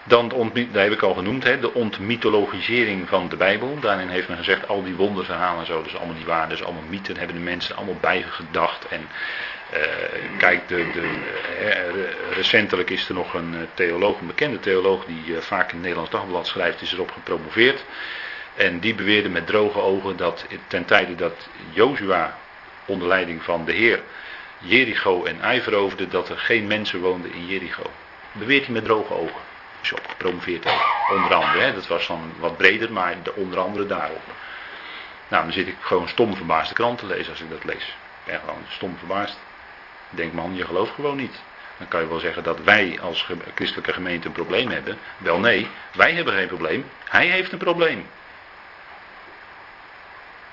[0.03, 3.77] Dan, dat heb ik al genoemd, hè, de ontmythologisering van de Bijbel.
[3.79, 6.49] Daarin heeft men gezegd, al die wonderverhalen en zo, is allemaal niet waar.
[6.49, 8.87] Dat is allemaal mythen, hebben de mensen allemaal bijgedacht.
[8.87, 9.07] En
[9.73, 9.79] uh,
[10.37, 15.67] kijk, de, de, uh, recentelijk is er nog een theoloog, een bekende theoloog, die vaak
[15.67, 17.83] in het Nederlands Dagblad schrijft, is erop gepromoveerd.
[18.55, 22.37] En die beweerde met droge ogen dat ten tijde dat Jozua
[22.85, 23.99] onder leiding van de Heer
[24.57, 27.83] Jericho en Ai veroverde, dat er geen mensen woonden in Jericho.
[28.31, 29.49] Beweert hij met droge ogen
[29.81, 30.65] is op gepromoveerd
[31.09, 34.21] Onder andere, hè, dat was dan wat breder, maar de, onder andere daarop.
[35.27, 37.83] Nou, dan zit ik gewoon stom verbaasd de krant te lezen als ik dat lees.
[37.85, 39.37] Ik ben gewoon stom verbaasd.
[40.09, 41.41] Ik denk, man, je gelooft gewoon niet.
[41.77, 44.97] Dan kan je wel zeggen dat wij als christelijke gemeente een probleem hebben.
[45.17, 46.85] Wel nee, wij hebben geen probleem.
[47.09, 48.07] Hij heeft een probleem.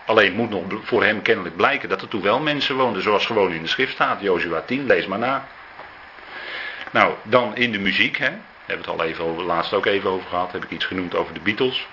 [0.05, 3.53] Alleen moet nog voor hem kennelijk blijken dat er toen wel mensen woonden, zoals gewoon
[3.53, 4.21] in de schrift staat.
[4.21, 5.47] Jozua 10, lees maar na.
[6.91, 8.33] Nou, dan in de muziek, hè
[8.69, 10.53] hebben het al even over, laatst ook even over gehad.
[10.53, 11.87] Heb ik iets genoemd over de Beatles.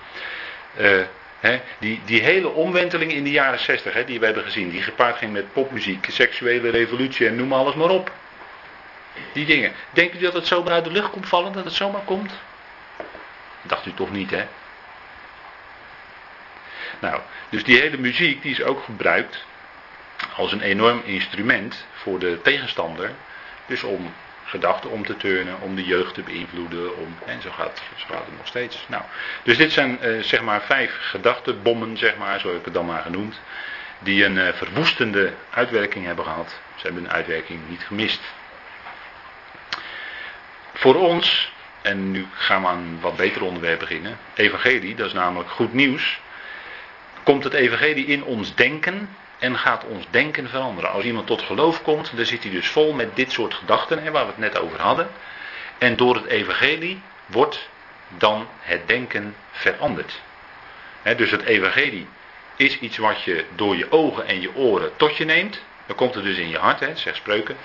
[0.80, 1.02] Uh,
[1.40, 4.70] hè, die, die hele omwenteling in de jaren 60 hè, die we hebben gezien.
[4.70, 8.12] Die gepaard ging met popmuziek, seksuele revolutie en noem alles maar op.
[9.32, 9.72] Die dingen.
[9.90, 11.54] Denkt u dat het zomaar uit de lucht komt vallen?
[11.54, 12.32] Dat het zomaar komt?
[13.62, 14.48] Dacht u toch niet, hè?
[17.00, 19.46] Nou, dus die hele muziek die is ook gebruikt
[20.36, 23.12] als een enorm instrument voor de tegenstander.
[23.66, 24.14] Dus om
[24.46, 26.98] gedachten om te turnen, om de jeugd te beïnvloeden.
[26.98, 28.86] Om, en zo gaat, zo gaat het nog steeds.
[28.88, 29.04] Nou,
[29.44, 32.86] dus dit zijn uh, zeg maar vijf gedachtenbommen, zeg maar, zo heb ik het dan
[32.86, 33.40] maar genoemd.
[34.00, 36.60] Die een uh, verwoestende uitwerking hebben gehad.
[36.76, 38.22] Ze hebben een uitwerking niet gemist.
[40.74, 44.18] Voor ons, en nu gaan we aan een wat beter onderwerp beginnen.
[44.34, 46.20] Evangelie, dat is namelijk goed nieuws.
[47.24, 50.92] Komt het evangelie in ons denken en gaat ons denken veranderen.
[50.92, 54.12] Als iemand tot geloof komt, dan zit hij dus vol met dit soort gedachten, hè,
[54.12, 55.10] waar we het net over hadden.
[55.78, 57.70] En door het evangelie wordt
[58.10, 60.22] dan het denken veranderd.
[61.18, 62.08] dus het evangelie
[62.56, 65.62] is iets wat je door je ogen en je oren tot je neemt.
[65.86, 67.58] Dan komt het dus in je hart, hè, zeg spreuken.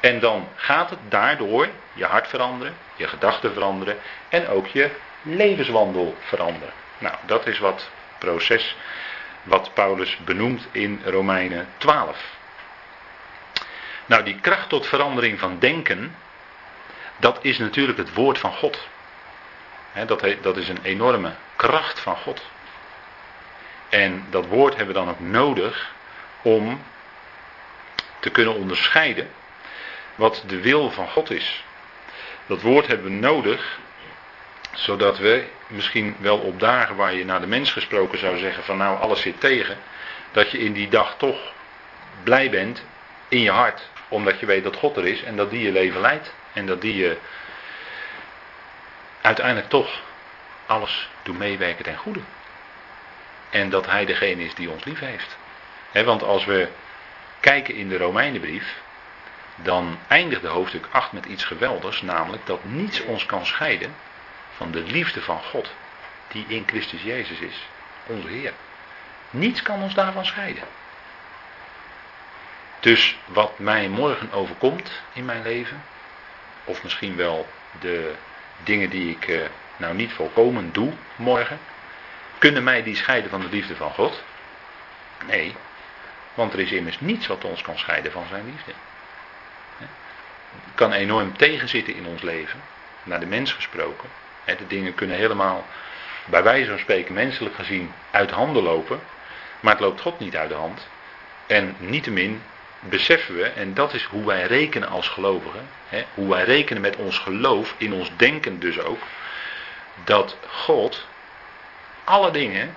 [0.00, 3.96] En dan gaat het daardoor je hart veranderen, je gedachten veranderen
[4.28, 4.90] en ook je
[5.22, 6.72] levenswandel veranderen.
[6.98, 8.76] Nou, dat is wat proces
[9.42, 12.36] wat Paulus benoemt in Romeinen 12.
[14.06, 16.16] Nou, die kracht tot verandering van denken,
[17.16, 18.88] dat is natuurlijk het woord van God.
[20.06, 22.42] dat, dat is een enorme kracht van God.
[23.88, 25.92] En dat woord hebben we dan ook nodig
[26.42, 26.82] om
[28.20, 29.30] te kunnen onderscheiden
[30.14, 31.64] wat de wil van God is.
[32.46, 33.78] Dat woord hebben we nodig
[34.72, 38.76] zodat we misschien wel op dagen waar je naar de mens gesproken zou zeggen van
[38.76, 39.76] nou alles zit tegen,
[40.32, 41.52] dat je in die dag toch
[42.22, 42.84] blij bent
[43.28, 46.00] in je hart, omdat je weet dat God er is en dat die je leven
[46.00, 47.16] leidt en dat die je
[49.20, 50.00] uiteindelijk toch
[50.66, 52.20] alles doet meewerken ten goede.
[53.50, 55.36] En dat Hij degene is die ons lief heeft.
[55.92, 56.68] want als we
[57.40, 58.74] kijken in de Romeinenbrief,
[59.56, 63.94] dan eindigde hoofdstuk 8 met iets geweldigs, namelijk dat niets ons kan scheiden
[64.58, 65.70] van de liefde van God,
[66.28, 67.66] die in Christus Jezus is,
[68.06, 68.52] onze Heer.
[69.30, 70.62] Niets kan ons daarvan scheiden.
[72.80, 75.82] Dus wat mij morgen overkomt in mijn leven,
[76.64, 77.48] of misschien wel
[77.80, 78.14] de
[78.64, 79.40] dingen die ik eh,
[79.76, 81.58] nou niet volkomen doe morgen,
[82.38, 84.22] kunnen mij die scheiden van de liefde van God?
[85.26, 85.54] Nee,
[86.34, 88.72] want er is immers niets wat ons kan scheiden van zijn liefde.
[89.78, 92.60] Het kan enorm tegenzitten in ons leven,
[93.02, 94.08] naar de mens gesproken.
[94.56, 95.66] De dingen kunnen helemaal,
[96.26, 99.00] bij wijze van spreken, menselijk gezien, uit handen lopen.
[99.60, 100.88] Maar het loopt God niet uit de hand.
[101.46, 102.42] En niettemin
[102.80, 105.68] beseffen we, en dat is hoe wij rekenen als gelovigen,
[106.14, 109.02] hoe wij rekenen met ons geloof, in ons denken dus ook,
[110.04, 111.06] dat God
[112.04, 112.74] alle dingen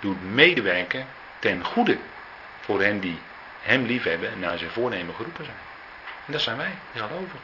[0.00, 1.06] doet medewerken
[1.38, 1.98] ten goede
[2.60, 3.18] voor hen die
[3.62, 5.56] Hem liefhebben en naar zijn voornemen geroepen zijn.
[6.26, 7.38] En dat zijn wij, die geloven.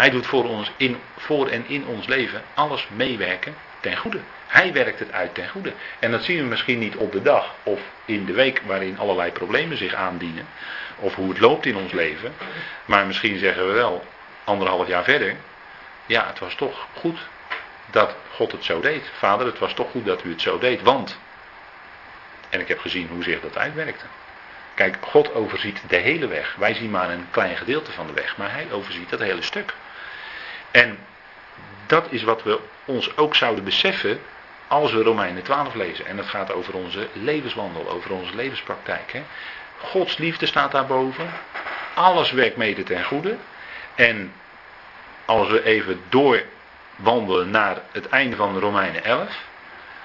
[0.00, 4.20] Hij doet voor, ons in, voor en in ons leven alles meewerken ten goede.
[4.46, 5.72] Hij werkt het uit ten goede.
[5.98, 9.32] En dat zien we misschien niet op de dag of in de week waarin allerlei
[9.32, 10.46] problemen zich aandienen.
[10.96, 12.34] Of hoe het loopt in ons leven.
[12.84, 14.04] Maar misschien zeggen we wel,
[14.44, 15.36] anderhalf jaar verder.
[16.06, 17.18] Ja, het was toch goed
[17.90, 19.10] dat God het zo deed.
[19.18, 20.82] Vader, het was toch goed dat u het zo deed.
[20.82, 21.18] Want.
[22.48, 24.04] En ik heb gezien hoe zich dat uitwerkte.
[24.74, 26.54] Kijk, God overziet de hele weg.
[26.58, 28.36] Wij zien maar een klein gedeelte van de weg.
[28.36, 29.74] Maar hij overziet dat hele stuk.
[30.70, 30.98] En
[31.86, 34.20] dat is wat we ons ook zouden beseffen
[34.68, 36.06] als we Romeinen 12 lezen.
[36.06, 39.12] En dat gaat over onze levenswandel, over onze levenspraktijk.
[39.12, 39.22] Hè.
[39.78, 41.30] Gods liefde staat daarboven.
[41.94, 43.36] Alles werkt mede ten goede.
[43.94, 44.32] En
[45.24, 49.38] als we even doorwandelen naar het einde van Romeinen 11,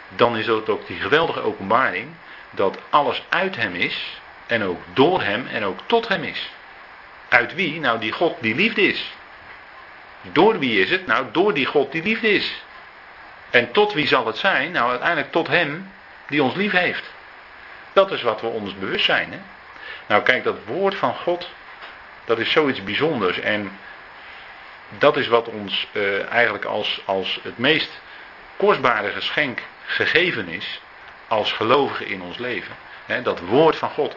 [0.10, 2.08] dan is dat ook die geweldige openbaring
[2.50, 6.50] dat alles uit hem is en ook door hem en ook tot hem is.
[7.30, 7.80] Uit wie?
[7.80, 9.12] Nou, die God die liefde is.
[10.32, 11.06] Door wie is het?
[11.06, 12.64] Nou, door die God die liefde is.
[13.50, 14.72] En tot wie zal het zijn?
[14.72, 15.92] Nou, uiteindelijk tot hem
[16.28, 17.04] die ons lief heeft.
[17.94, 19.32] Dat is wat we ons bewust zijn.
[19.32, 19.40] Hè?
[20.08, 21.50] Nou, kijk, dat woord van God,
[22.26, 23.40] dat is zoiets bijzonders.
[23.40, 23.78] En
[24.98, 27.90] dat is wat ons uh, eigenlijk als, als het meest
[28.58, 30.82] kostbare geschenk gegeven is.
[31.28, 32.76] Als gelovigen in ons leven.
[33.06, 34.16] Hè, dat woord van God.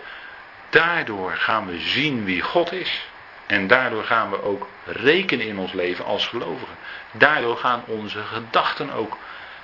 [0.71, 3.07] Daardoor gaan we zien wie God is.
[3.49, 6.75] En daardoor gaan we ook rekenen in ons leven als gelovigen.
[7.11, 9.17] Daardoor gaan onze gedachten ook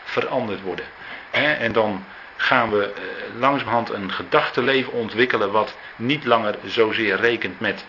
[0.04, 0.84] veranderd worden.
[1.30, 2.04] En dan
[2.36, 3.02] gaan we eh,
[3.38, 7.84] langzamerhand een gedachtenleven ontwikkelen wat niet langer zozeer rekent met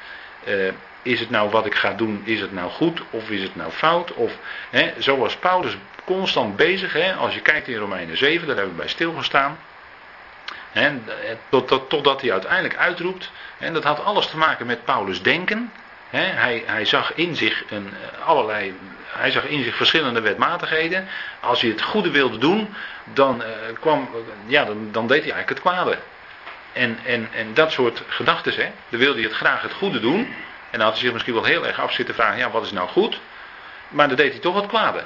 [0.47, 3.55] uh, is het nou wat ik ga doen, is het nou goed of is het
[3.55, 4.13] nou fout?
[4.13, 4.37] Of
[4.69, 8.89] hè, zoals Paulus constant bezig, als je kijkt in Romeinen 7, daar hebben we bij
[8.89, 9.57] stilgestaan.
[10.71, 10.91] Hè,
[11.49, 13.31] tot, totdat hij uiteindelijk uitroept.
[13.57, 15.71] En dat had alles te maken met Paulus' denken
[16.23, 18.75] hij, hij, zag in zich een, eh, allerlei,
[19.07, 21.07] hij zag in zich verschillende wetmatigheden.
[21.39, 22.75] Als hij het goede wilde doen,
[23.13, 23.47] dan, uh,
[23.79, 24.09] kwam,
[24.45, 25.97] ja, dan, deed hij eigenlijk het kwade.
[26.73, 30.19] En, en, en dat soort gedachten, dan wilde hij het graag het goede doen.
[30.69, 32.71] En dan had hij zich misschien wel heel erg af zitten vragen, ja, wat is
[32.71, 33.19] nou goed?
[33.89, 35.05] Maar dan deed hij toch het kwade.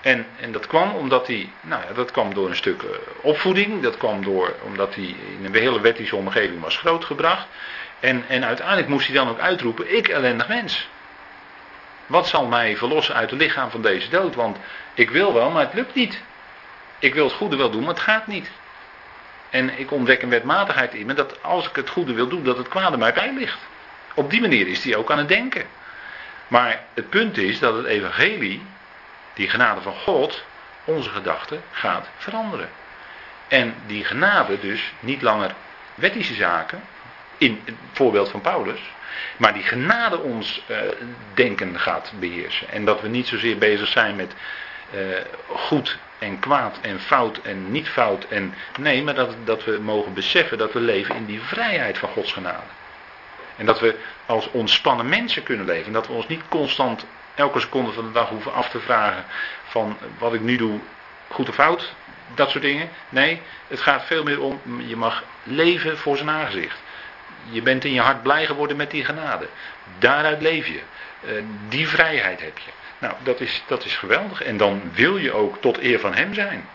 [0.00, 2.88] En, en dat kwam omdat hij, nou ja, dat kwam door een stuk eh,
[3.20, 3.82] opvoeding.
[3.82, 5.04] Dat kwam door, omdat hij
[5.38, 7.46] in een hele wettische omgeving was grootgebracht.
[8.00, 10.88] En, en uiteindelijk moest hij dan ook uitroepen: Ik ellendig mens.
[12.06, 14.34] Wat zal mij verlossen uit het lichaam van deze dood?
[14.34, 14.56] Want
[14.94, 16.22] ik wil wel, maar het lukt niet.
[16.98, 18.50] Ik wil het goede wel doen, maar het gaat niet.
[19.50, 22.56] En ik ontdek een wetmatigheid in me dat als ik het goede wil doen, dat
[22.56, 23.58] het kwade mij bij ligt.
[24.14, 25.66] Op die manier is hij ook aan het denken.
[26.48, 28.62] Maar het punt is dat het evangelie,
[29.34, 30.44] die genade van God,
[30.84, 32.68] onze gedachten gaat veranderen.
[33.48, 35.54] En die genade dus niet langer
[35.94, 36.82] wettische zaken,
[37.38, 38.80] in het voorbeeld van Paulus.
[39.36, 40.76] Maar die genade ons uh,
[41.34, 42.68] denken gaat beheersen.
[42.68, 44.34] En dat we niet zozeer bezig zijn met
[44.94, 45.00] uh,
[45.46, 48.26] goed en kwaad en fout en niet fout.
[48.28, 52.08] En, nee, maar dat, dat we mogen beseffen dat we leven in die vrijheid van
[52.08, 52.66] Gods genade.
[53.56, 53.96] En dat we
[54.26, 55.86] als ontspannen mensen kunnen leven.
[55.86, 59.24] En dat we ons niet constant elke seconde van de dag hoeven af te vragen
[59.64, 60.80] van wat ik nu doe,
[61.28, 61.94] goed of fout.
[62.34, 62.88] Dat soort dingen.
[63.08, 66.78] Nee, het gaat veel meer om, je mag leven voor zijn aangezicht.
[67.50, 69.48] Je bent in je hart blij geworden met die genade.
[69.98, 70.80] Daaruit leef je.
[71.24, 72.70] Uh, die vrijheid heb je.
[72.98, 74.42] Nou, dat is, dat is geweldig.
[74.42, 76.68] En dan wil je ook tot eer van Hem zijn.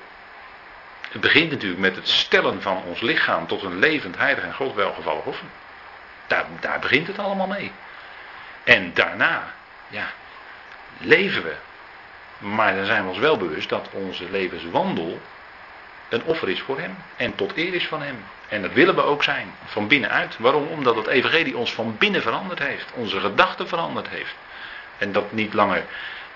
[1.09, 4.75] Het begint natuurlijk met het stellen van ons lichaam tot een levend, heilig en God
[4.75, 5.45] welgevallig offer.
[6.27, 7.71] Daar, daar begint het allemaal mee.
[8.63, 9.53] En daarna,
[9.87, 10.05] ja,
[10.97, 11.55] leven we.
[12.37, 15.21] Maar dan zijn we ons wel bewust dat onze levenswandel
[16.09, 16.95] een offer is voor hem.
[17.15, 18.23] En tot eer is van hem.
[18.47, 20.37] En dat willen we ook zijn, van binnenuit.
[20.37, 20.67] Waarom?
[20.67, 22.85] Omdat het evangelie ons van binnen veranderd heeft.
[22.93, 24.35] Onze gedachten veranderd heeft.
[24.97, 25.83] En dat niet langer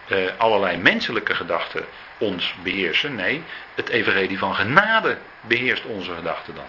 [0.07, 1.85] eh, allerlei menselijke gedachten
[2.17, 3.15] ons beheersen.
[3.15, 3.43] Nee,
[3.75, 6.65] het evangelie van genade beheerst onze gedachten dan.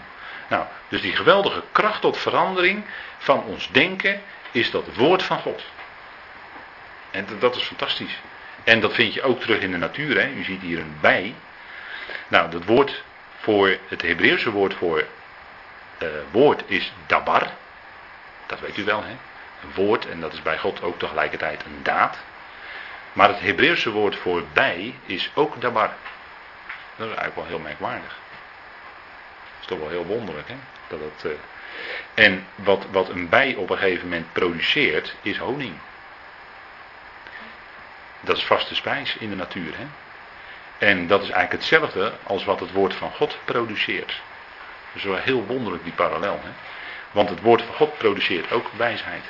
[0.49, 2.85] Nou, dus die geweldige kracht tot verandering
[3.19, 5.63] van ons denken is dat woord van God.
[7.11, 8.19] En dat is fantastisch.
[8.65, 10.21] En dat vind je ook terug in de natuur.
[10.21, 10.29] Hè?
[10.29, 11.35] U ziet hier een bij.
[12.29, 13.03] Nou, dat woord
[13.39, 15.05] voor het Hebreeuwse woord voor
[15.99, 17.51] uh, woord is dabar.
[18.47, 19.17] Dat weet u wel, hè?
[19.63, 22.19] Een woord, en dat is bij God ook tegelijkertijd een daad.
[23.13, 25.91] Maar het Hebreeuwse woord voor bij is ook dabar.
[26.97, 28.17] Dat is eigenlijk wel heel merkwaardig.
[29.43, 30.57] Dat is toch wel heel wonderlijk, hè?
[30.89, 31.33] Dat het, uh...
[32.15, 35.75] En wat, wat een bij op een gegeven moment produceert, is honing.
[38.21, 39.77] Dat is vaste spijs in de natuur.
[39.77, 39.87] Hè?
[40.79, 44.23] En dat is eigenlijk hetzelfde als wat het woord van God produceert.
[44.93, 46.41] Dat is wel heel wonderlijk die parallel.
[46.43, 46.51] Hè?
[47.11, 49.25] Want het woord van God produceert ook wijsheid.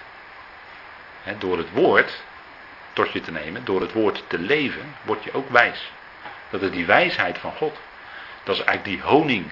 [1.39, 2.23] Door het woord
[2.93, 5.91] tot je te nemen, door het woord te leven, word je ook wijs.
[6.51, 7.77] Dat is die wijsheid van God.
[8.43, 9.51] Dat is eigenlijk die honing.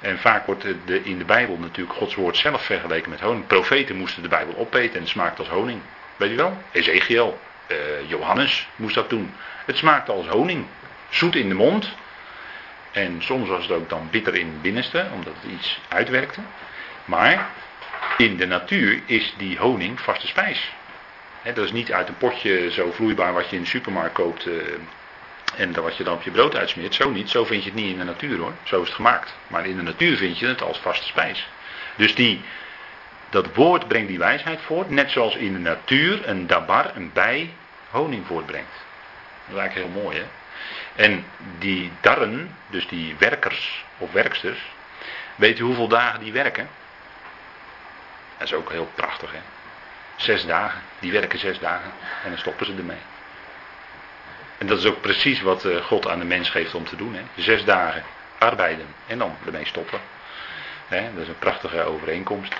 [0.00, 3.46] En vaak wordt in de Bijbel natuurlijk Gods woord zelf vergeleken met honing.
[3.46, 5.80] Profeten moesten de Bijbel opeten en het smaakt als honing.
[6.16, 6.56] Weet je wel?
[6.72, 9.34] Ezekiel, uh, Johannes moest dat doen.
[9.64, 10.66] Het smaakte als honing.
[11.08, 11.94] Zoet in de mond.
[12.92, 16.40] En soms was het ook dan bitter in het binnenste, omdat het iets uitwerkte.
[17.04, 17.50] Maar
[18.16, 20.72] in de natuur is die honing vaste spijs.
[21.42, 24.46] dat is niet uit een potje zo vloeibaar wat je in de supermarkt koopt.
[24.46, 24.62] Uh,
[25.56, 26.94] en wat je dan op je brood uitsmeert.
[26.94, 27.30] Zo niet.
[27.30, 28.52] Zo vind je het niet in de natuur hoor.
[28.62, 29.34] Zo is het gemaakt.
[29.46, 31.48] Maar in de natuur vind je het als vaste spijs.
[31.96, 32.42] Dus die,
[33.30, 34.90] dat woord brengt die wijsheid voort.
[34.90, 37.54] Net zoals in de natuur een dabar, een bij,
[37.90, 38.72] honing voortbrengt.
[39.46, 40.24] Dat is eigenlijk heel mooi hè.
[40.96, 41.24] En
[41.58, 44.58] die darren, dus die werkers of werksters,
[45.34, 46.68] weet u hoeveel dagen die werken?
[48.38, 49.40] Dat is ook heel prachtig hè.
[50.16, 51.92] Zes dagen, die werken zes dagen
[52.24, 52.96] en dan stoppen ze ermee.
[54.58, 57.14] En dat is ook precies wat eh, God aan de mens geeft om te doen.
[57.14, 57.42] Hè.
[57.42, 58.02] Zes dagen
[58.38, 60.00] arbeiden en dan ermee stoppen.
[60.88, 62.54] Hè, dat is een prachtige overeenkomst.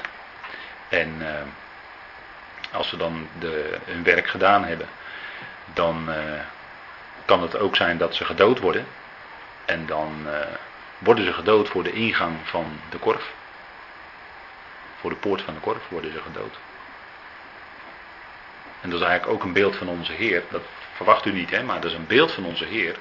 [0.89, 1.29] En uh,
[2.73, 4.89] als ze dan de, hun werk gedaan hebben,
[5.75, 6.15] dan uh,
[7.27, 8.87] kan het ook zijn dat ze gedood worden.
[9.65, 10.33] En dan uh,
[10.99, 13.33] worden ze gedood voor de ingang van de korf.
[15.01, 16.55] Voor de poort van de korf worden ze gedood.
[18.81, 20.43] En dat is eigenlijk ook een beeld van onze Heer.
[20.51, 20.63] Dat
[20.95, 22.97] verwacht u niet, hè, maar dat is een beeld van onze Heer.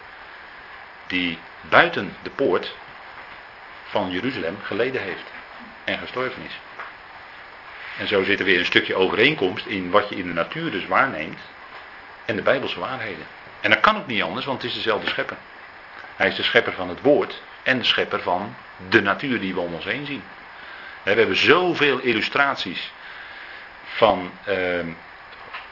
[1.08, 2.76] Die buiten de poort
[3.86, 5.24] van Jeruzalem geleden heeft.
[5.84, 6.60] En gestorven is.
[7.98, 10.88] En zo zit er weer een stukje overeenkomst in wat je in de natuur dus
[10.88, 11.40] waarneemt.
[12.26, 13.26] En de Bijbelse waarheden.
[13.66, 15.38] En dat kan ook niet anders, want het is dezelfde schepper.
[16.16, 18.56] Hij is de schepper van het woord en de schepper van
[18.90, 20.24] de natuur die we om ons heen zien.
[21.04, 22.92] We hebben zoveel illustraties
[23.84, 24.56] van uh,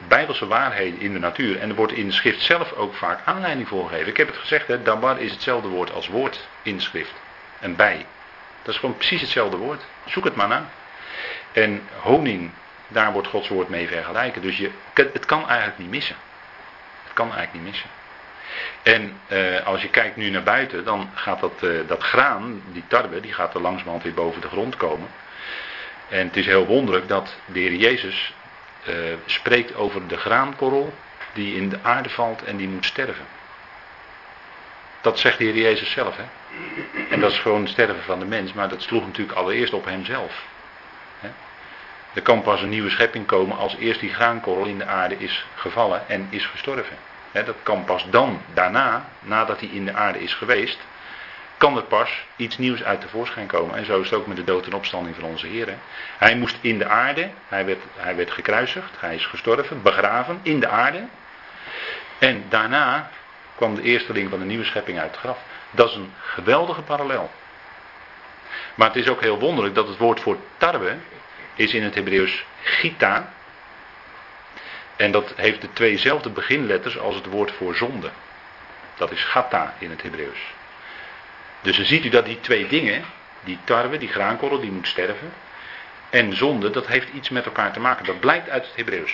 [0.08, 1.58] bijbelse waarheden in de natuur.
[1.58, 4.08] En er wordt in de schrift zelf ook vaak aanleiding voor gegeven.
[4.08, 7.14] Ik heb het gezegd, hè, dabar is hetzelfde woord als woord in de schrift.
[7.60, 8.06] En bij.
[8.62, 9.82] Dat is gewoon precies hetzelfde woord.
[10.04, 10.68] Zoek het maar na.
[11.52, 12.50] En honing,
[12.88, 14.42] daar wordt Gods woord mee vergelijken.
[14.42, 16.16] Dus je, het kan eigenlijk niet missen.
[17.14, 17.90] Kan eigenlijk niet missen.
[18.82, 22.84] En eh, als je kijkt nu naar buiten, dan gaat dat, eh, dat graan, die
[22.86, 25.08] tarwe, die gaat er langzamerhand weer boven de grond komen.
[26.08, 28.34] En het is heel wonderlijk dat de Heer Jezus
[28.88, 28.94] uh,
[29.26, 30.94] spreekt over de graankorrel
[31.32, 33.24] die in de aarde valt en die moet sterven.
[35.00, 36.16] Dat zegt de Heer Jezus zelf.
[36.16, 36.24] Hè?
[37.10, 39.84] En dat is gewoon het sterven van de mens, maar dat sloeg natuurlijk allereerst op
[39.84, 40.44] hemzelf.
[42.14, 45.46] Er kan pas een nieuwe schepping komen als eerst die graankorrel in de aarde is
[45.54, 46.96] gevallen en is gestorven.
[47.32, 50.78] Dat kan pas dan, daarna, nadat hij in de aarde is geweest,
[51.56, 53.76] kan er pas iets nieuws uit de voorschijn komen.
[53.76, 55.68] En zo is het ook met de dood en opstanding van onze Heer.
[56.18, 60.60] Hij moest in de aarde, hij werd, hij werd gekruisigd, hij is gestorven, begraven in
[60.60, 61.06] de aarde.
[62.18, 63.10] En daarna
[63.54, 65.38] kwam de eersteling van de nieuwe schepping uit het graf.
[65.70, 67.30] Dat is een geweldige parallel.
[68.74, 70.96] Maar het is ook heel wonderlijk dat het woord voor tarwe
[71.54, 73.32] is in het Hebreeuws gita.
[74.96, 78.10] En dat heeft de tweezelfde beginletters als het woord voor zonde.
[78.96, 80.38] Dat is gata in het Hebreeuws.
[81.60, 83.04] Dus dan ziet u dat die twee dingen,
[83.44, 85.32] die tarwe, die graankorrel, die moet sterven.
[86.10, 88.04] En zonde, dat heeft iets met elkaar te maken.
[88.04, 89.12] Dat blijkt uit het Hebreeuws.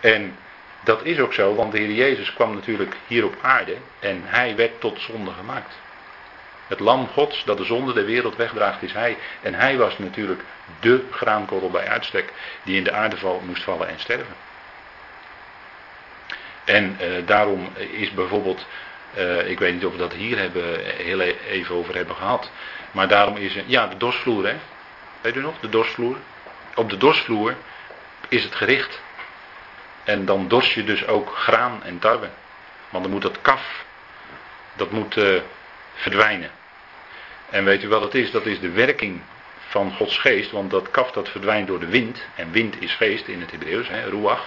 [0.00, 0.36] En
[0.80, 4.56] dat is ook zo, want de Heer Jezus kwam natuurlijk hier op aarde en hij
[4.56, 5.74] werd tot zonde gemaakt.
[6.70, 9.16] Het lam Gods dat de zonde der wereld wegdraagt is hij.
[9.42, 10.42] En hij was natuurlijk
[10.80, 13.16] de graankorrel bij uitstek die in de aarde
[13.46, 14.34] moest vallen en sterven.
[16.64, 18.66] En eh, daarom is bijvoorbeeld
[19.46, 22.50] ik weet niet of we dat hier hebben, heel e- even over hebben gehad.
[22.90, 24.56] Maar daarom is ja, de dorsvloer, hè?
[25.20, 26.16] Weet u nog, de dorsvloer?
[26.74, 27.56] Op de dorsvloer
[28.28, 29.00] is het gericht.
[30.04, 32.28] En dan dorst je dus ook graan en tarwe.
[32.90, 33.84] Want dan moet dat kaf,
[34.76, 35.16] dat moet
[35.94, 36.50] verdwijnen.
[37.50, 38.30] En weet u wat het is?
[38.30, 39.20] Dat is de werking
[39.68, 40.50] van Gods geest.
[40.50, 42.22] Want dat kaf dat verdwijnt door de wind.
[42.34, 44.44] En wind is geest in het Hebreeuws, ruach.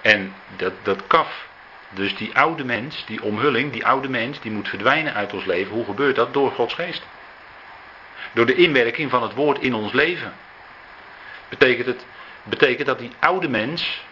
[0.00, 1.48] En dat, dat kaf,
[1.90, 5.74] dus die oude mens, die omhulling, die oude mens, die moet verdwijnen uit ons leven.
[5.74, 6.34] Hoe gebeurt dat?
[6.34, 7.06] Door Gods geest.
[8.32, 10.32] Door de inwerking van het woord in ons leven.
[11.48, 12.04] Betekent het
[12.42, 14.04] betekent dat die oude mens,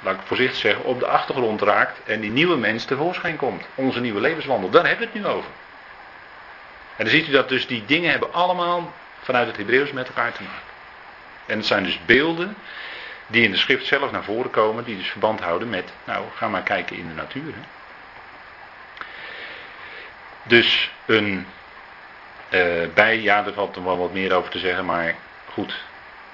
[0.00, 3.64] laat ik voorzichtig zeggen, op de achtergrond raakt en die nieuwe mens tevoorschijn komt.
[3.74, 4.70] Onze nieuwe levenswandel.
[4.70, 5.50] Daar hebben we het nu over.
[6.96, 8.92] En dan ziet u dat dus die dingen hebben allemaal
[9.22, 10.74] vanuit het Hebreeuws met elkaar te maken.
[11.46, 12.56] En het zijn dus beelden
[13.26, 16.48] die in de schrift zelf naar voren komen, die dus verband houden met, nou, ga
[16.48, 17.52] maar kijken in de natuur.
[17.54, 17.60] Hè.
[20.42, 21.46] Dus een
[22.50, 25.14] uh, bij, ja, er valt er wel wat meer over te zeggen, maar
[25.52, 25.74] goed,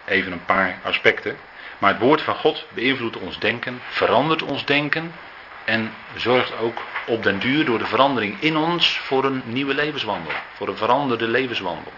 [0.05, 1.37] even een paar aspecten.
[1.79, 5.13] Maar het woord van God beïnvloedt ons denken, verandert ons denken
[5.65, 10.33] en zorgt ook op den duur door de verandering in ons voor een nieuwe levenswandel,
[10.55, 11.93] voor een veranderde levenswandel.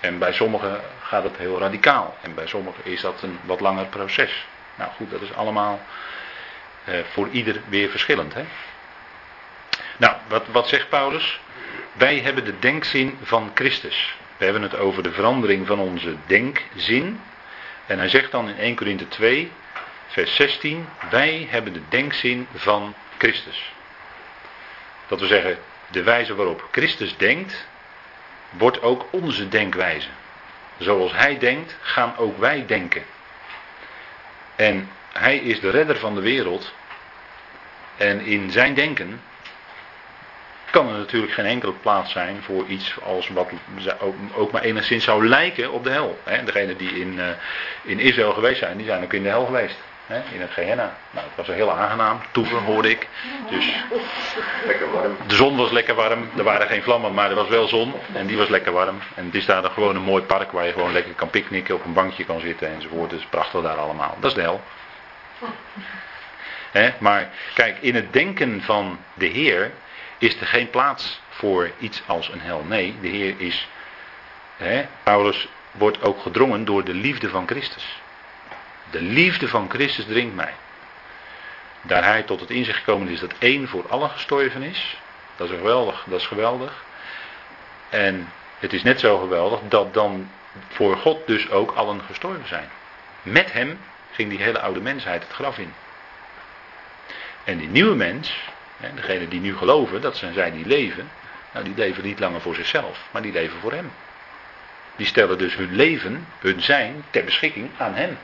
[0.00, 3.86] En bij sommigen gaat het heel radicaal en bij sommigen is dat een wat langer
[3.86, 4.46] proces.
[4.74, 5.80] Nou goed, dat is allemaal
[6.84, 8.34] eh, voor ieder weer verschillend.
[8.34, 8.44] Hè?
[9.96, 11.40] Nou, wat, wat zegt Paulus?
[11.92, 14.16] Wij hebben de denkzin van Christus.
[14.36, 17.20] We hebben het over de verandering van onze denkzin.
[17.86, 19.52] En hij zegt dan in 1 Korinthe 2,
[20.06, 23.72] vers 16, wij hebben de denkzin van Christus.
[25.08, 25.58] Dat we zeggen,
[25.90, 27.66] de wijze waarop Christus denkt,
[28.50, 30.08] wordt ook onze denkwijze.
[30.78, 33.02] Zoals hij denkt, gaan ook wij denken.
[34.56, 36.72] En hij is de redder van de wereld.
[37.96, 39.20] En in zijn denken
[40.70, 43.50] kan er natuurlijk geen enkele plaats zijn voor iets als wat
[44.34, 46.18] ook maar enigszins zou lijken op de hel.
[46.44, 47.28] Degenen die in, uh,
[47.82, 49.76] in Israël geweest zijn, die zijn ook in de hel geweest.
[50.06, 50.96] In het Gehenna.
[51.10, 53.08] Nou, het was heel aangenaam toeven, hoorde ik.
[53.50, 53.74] Dus
[54.66, 55.16] lekker warm.
[55.26, 56.28] de zon was lekker warm.
[56.36, 57.94] Er waren geen vlammen, maar er was wel zon.
[58.12, 58.98] En die was lekker warm.
[59.14, 61.74] En het is daar dan gewoon een mooi park waar je gewoon lekker kan picknicken,
[61.74, 63.10] op een bankje kan zitten enzovoort.
[63.10, 64.16] Het is prachtig daar allemaal.
[64.20, 64.60] Dat is de hel.
[66.98, 69.72] maar kijk, in het denken van de Heer
[70.18, 72.64] is er geen plaats voor iets als een hel.
[72.68, 73.68] Nee, de Heer is.
[74.56, 78.00] Hè, Paulus wordt ook gedrongen door de liefde van Christus.
[78.90, 80.54] De liefde van Christus dringt mij.
[81.82, 84.96] Daar hij tot het inzicht gekomen is dat één voor allen gestorven is.
[85.36, 86.84] Dat is geweldig, dat is geweldig.
[87.88, 88.28] En
[88.58, 90.30] het is net zo geweldig dat dan
[90.68, 92.68] voor God dus ook allen gestorven zijn.
[93.22, 93.78] Met hem
[94.12, 95.72] ging die hele oude mensheid het graf in.
[97.44, 98.34] En die nieuwe mens,
[98.94, 101.10] degenen die nu geloven, dat zijn zij die leven.
[101.52, 103.92] Nou, die leven niet langer voor zichzelf, maar die leven voor Hem.
[104.96, 108.18] Die stellen dus hun leven, hun zijn, ter beschikking aan Hem.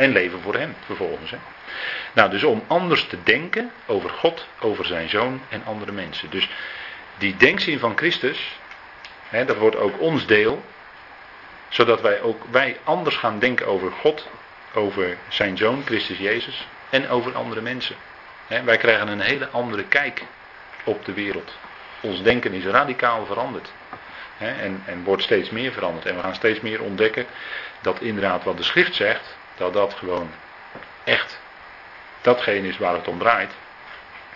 [0.00, 1.30] En leven voor Hem vervolgens.
[1.30, 1.36] Hè.
[2.12, 6.30] Nou, dus om anders te denken over God, over zijn zoon en andere mensen.
[6.30, 6.50] Dus
[7.18, 8.58] die denkzin van Christus,
[9.28, 10.64] hè, dat wordt ook ons deel.
[11.68, 14.28] Zodat wij ook wij anders gaan denken over God,
[14.74, 16.66] over zijn zoon, Christus Jezus.
[16.90, 17.96] En over andere mensen
[18.64, 20.22] wij krijgen een hele andere kijk
[20.84, 21.52] op de wereld.
[22.00, 23.72] Ons denken is radicaal veranderd.
[24.38, 26.06] en, en wordt steeds meer veranderd.
[26.06, 27.26] En we gaan steeds meer ontdekken
[27.80, 30.30] dat inderdaad wat de schrift zegt, dat dat gewoon
[31.04, 31.40] echt
[32.20, 33.52] datgene is waar het om draait.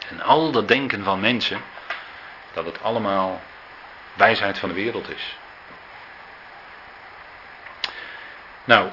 [0.09, 1.61] En al dat denken van mensen,
[2.53, 3.43] dat het allemaal
[4.15, 5.37] wijsheid van de wereld is.
[8.65, 8.89] Nou,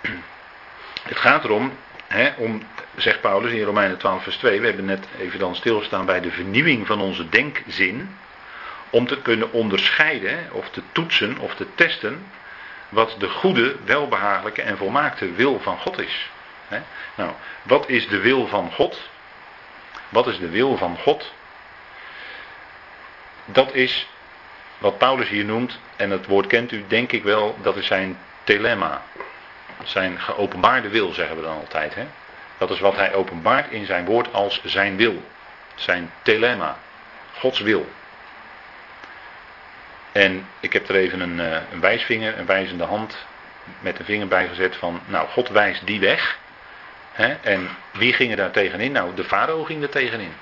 [1.10, 1.72] het gaat erom
[2.36, 2.62] om,
[2.96, 6.30] zegt Paulus in Romeinen 12, vers 2, we hebben net even dan stilgestaan bij de
[6.30, 8.18] vernieuwing van onze denkzin,
[8.90, 12.26] om te kunnen onderscheiden of te toetsen of te testen
[12.88, 16.30] wat de goede, welbehagelijke en volmaakte wil van God is.
[17.14, 17.30] Nou,
[17.62, 19.08] wat is de wil van God?
[20.08, 21.32] Wat is de wil van God?
[23.44, 24.08] Dat is
[24.78, 28.18] wat Paulus hier noemt, en het woord kent u denk ik wel, dat is zijn
[28.44, 29.02] telemma.
[29.84, 31.94] Zijn geopenbaarde wil, zeggen we dan altijd.
[32.58, 35.22] Dat is wat hij openbaart in zijn woord als zijn wil.
[35.74, 36.76] Zijn telemma.
[37.38, 37.88] Gods wil.
[40.18, 43.26] En ik heb er even een, eh, een wijsvinger, een wijzende hand
[43.80, 46.38] met een vinger bij gezet van, nou, God wijst die weg.
[47.40, 48.92] En wie ging er daar tegenin?
[48.92, 50.32] Nou, de farao ging er tegenin.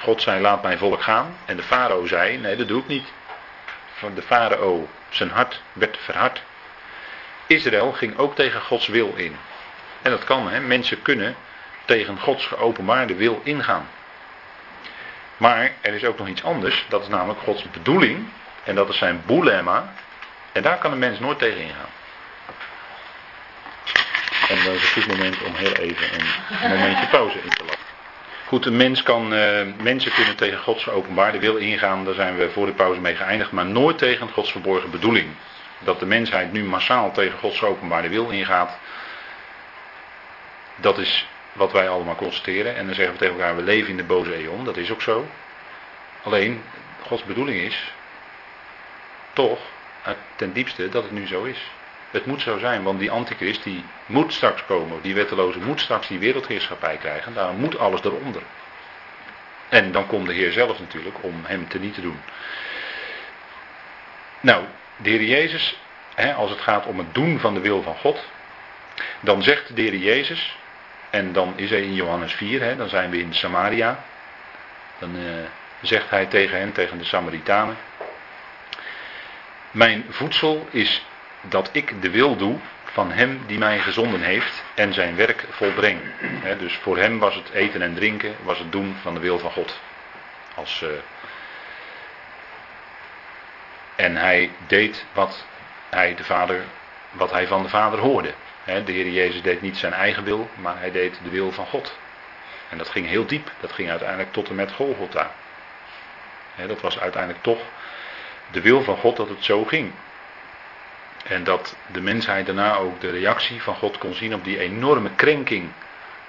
[0.00, 1.36] God zei, laat mijn volk gaan.
[1.44, 3.12] En de farao zei, nee, dat doe ik niet.
[3.94, 6.42] Van de farao, zijn hart werd verhard.
[7.46, 9.36] Israël ging ook tegen Gods wil in.
[10.02, 10.60] En dat kan, hè?
[10.60, 11.34] mensen kunnen
[11.84, 13.88] tegen Gods geopenbaarde wil ingaan.
[15.36, 18.28] Maar er is ook nog iets anders, dat is namelijk Gods bedoeling.
[18.64, 19.92] En dat is zijn boelema.
[20.52, 21.90] En daar kan een mens nooit tegen ingaan.
[24.48, 26.06] En dat is een goed moment om heel even
[26.62, 27.80] een momentje pauze in te laten.
[28.46, 32.50] Goed, een mens kan, uh, mensen kunnen tegen Gods openbaarde wil ingaan, daar zijn we
[32.50, 35.26] voor de pauze mee geëindigd, maar nooit tegen Gods verborgen bedoeling.
[35.78, 38.78] Dat de mensheid nu massaal tegen Gods openbaarde wil ingaat,
[40.76, 42.76] dat is wat wij allemaal constateren.
[42.76, 45.02] En dan zeggen we tegen elkaar, we leven in de boze eon, dat is ook
[45.02, 45.26] zo.
[46.22, 46.62] Alleen,
[47.06, 47.92] Gods bedoeling is
[49.32, 49.60] toch
[50.36, 51.70] ten diepste dat het nu zo is.
[52.10, 55.02] Het moet zo zijn, want die antichrist die moet straks komen.
[55.02, 57.34] Die wetteloze moet straks die wereldheerschappij krijgen.
[57.34, 58.42] Daarom moet alles eronder.
[59.68, 62.20] En dan komt de Heer zelf natuurlijk om hem te niet te doen.
[64.40, 64.64] Nou,
[64.96, 65.78] de Jezus,
[66.14, 68.24] hè, als het gaat om het doen van de wil van God,
[69.20, 70.56] dan zegt de Heer Jezus,
[71.10, 74.04] en dan is hij in Johannes 4, hè, dan zijn we in Samaria.
[74.98, 75.22] Dan uh,
[75.80, 77.76] zegt hij tegen hen, tegen de Samaritanen.
[79.72, 81.06] Mijn voedsel is
[81.40, 86.00] dat ik de wil doe van hem die mij gezonden heeft en zijn werk volbreng.
[86.58, 89.50] dus voor hem was het eten en drinken, was het doen van de wil van
[89.50, 89.80] God.
[90.54, 90.88] Als, uh,
[93.96, 95.46] en hij deed wat
[95.90, 96.64] hij, de vader,
[97.10, 98.32] wat hij van de Vader hoorde.
[98.64, 101.98] de Heer Jezus deed niet zijn eigen wil, maar hij deed de wil van God.
[102.68, 103.50] En dat ging heel diep.
[103.60, 105.30] Dat ging uiteindelijk tot en met Golgotha.
[106.66, 107.60] dat was uiteindelijk toch
[108.52, 109.92] de wil van God dat het zo ging.
[111.24, 115.10] En dat de mensheid daarna ook de reactie van God kon zien op die enorme
[115.14, 115.70] krenking.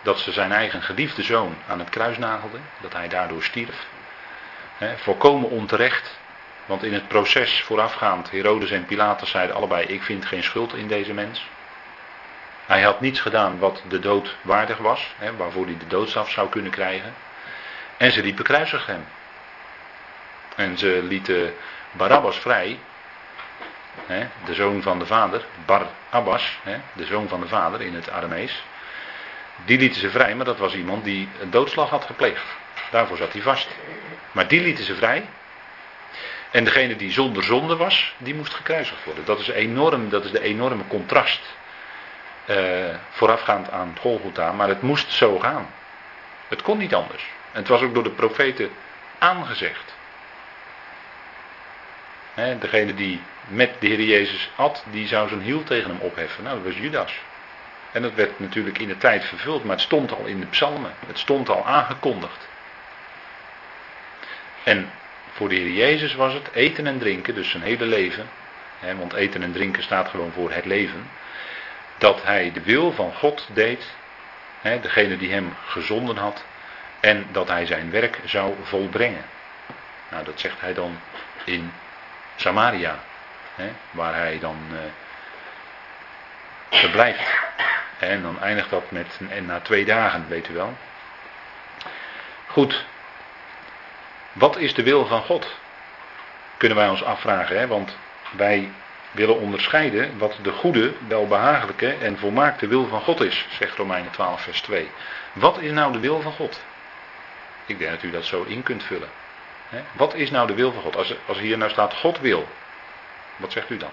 [0.02, 2.62] Dat ze zijn eigen geliefde zoon aan het kruis nagelden.
[2.82, 3.88] Dat hij daardoor stierf.
[4.78, 6.20] He, volkomen onterecht.
[6.66, 10.88] Want in het proces voorafgaand, Herodes en Pilatus zeiden allebei: Ik vind geen schuld in
[10.88, 11.46] deze mens.
[12.66, 16.72] Hij had niets gedaan wat de dood waardig was, waarvoor hij de doodstraf zou kunnen
[16.72, 17.14] krijgen.
[17.98, 19.06] En ze riepen kruisig hem.
[20.56, 21.54] En ze lieten
[21.94, 22.80] Barabbas vrij,
[24.06, 27.96] hè, de zoon van de vader, Bar Abbas, hè, de zoon van de vader in
[27.96, 28.64] het Aramees.
[29.66, 32.46] Die lieten ze vrij, maar dat was iemand die een doodslag had gepleegd.
[32.92, 33.68] Daarvoor zat hij vast.
[34.32, 35.26] Maar die lieten ze vrij.
[36.52, 39.26] En degene die zonder zonde was, die moest gekruisigd worden.
[39.26, 41.42] Dat is, enorm, dat is de enorme contrast.
[42.46, 42.58] Uh,
[43.10, 45.74] voorafgaand aan Golgotha, maar het moest zo gaan.
[46.48, 47.24] Het kon niet anders.
[47.52, 48.70] En het was ook door de profeten
[49.18, 49.93] aangezegd
[52.60, 56.44] degene die met de Heer Jezus at, die zou zijn hiel tegen hem opheffen.
[56.44, 57.20] Nou, dat was Judas.
[57.92, 60.92] En dat werd natuurlijk in de tijd vervuld, maar het stond al in de psalmen.
[61.08, 62.48] Het stond al aangekondigd.
[64.64, 64.92] En
[65.32, 68.30] voor de Heer Jezus was het eten en drinken, dus zijn hele leven.
[68.98, 71.10] Want eten en drinken staat gewoon voor het leven.
[71.98, 73.92] Dat hij de wil van God deed,
[74.62, 76.44] hè, degene die hem gezonden had.
[77.00, 79.26] En dat hij zijn werk zou volbrengen.
[80.10, 81.00] Nou, dat zegt hij dan
[81.46, 81.72] in
[82.36, 83.00] Samaria,
[83.56, 84.80] hè, waar hij dan uh,
[86.70, 87.42] verblijft.
[88.00, 90.78] En dan eindigt dat met, en na twee dagen, weet u wel.
[92.48, 92.86] Goed,
[94.32, 95.56] wat is de wil van God?
[96.58, 97.68] Kunnen wij ons afvragen, hè?
[97.68, 97.98] want
[98.32, 98.72] wij
[99.12, 104.42] willen onderscheiden wat de goede, welbehagelijke en volmaakte wil van God is, zegt Romeinen 12,
[104.42, 104.90] vers 2.
[105.34, 106.62] Wat is nou de wil van God?
[107.66, 109.10] Ik denk dat u dat zo in kunt vullen.
[109.92, 110.96] Wat is nou de wil van God?
[110.96, 112.48] Als, als hier nou staat God wil,
[113.36, 113.92] wat zegt u dan?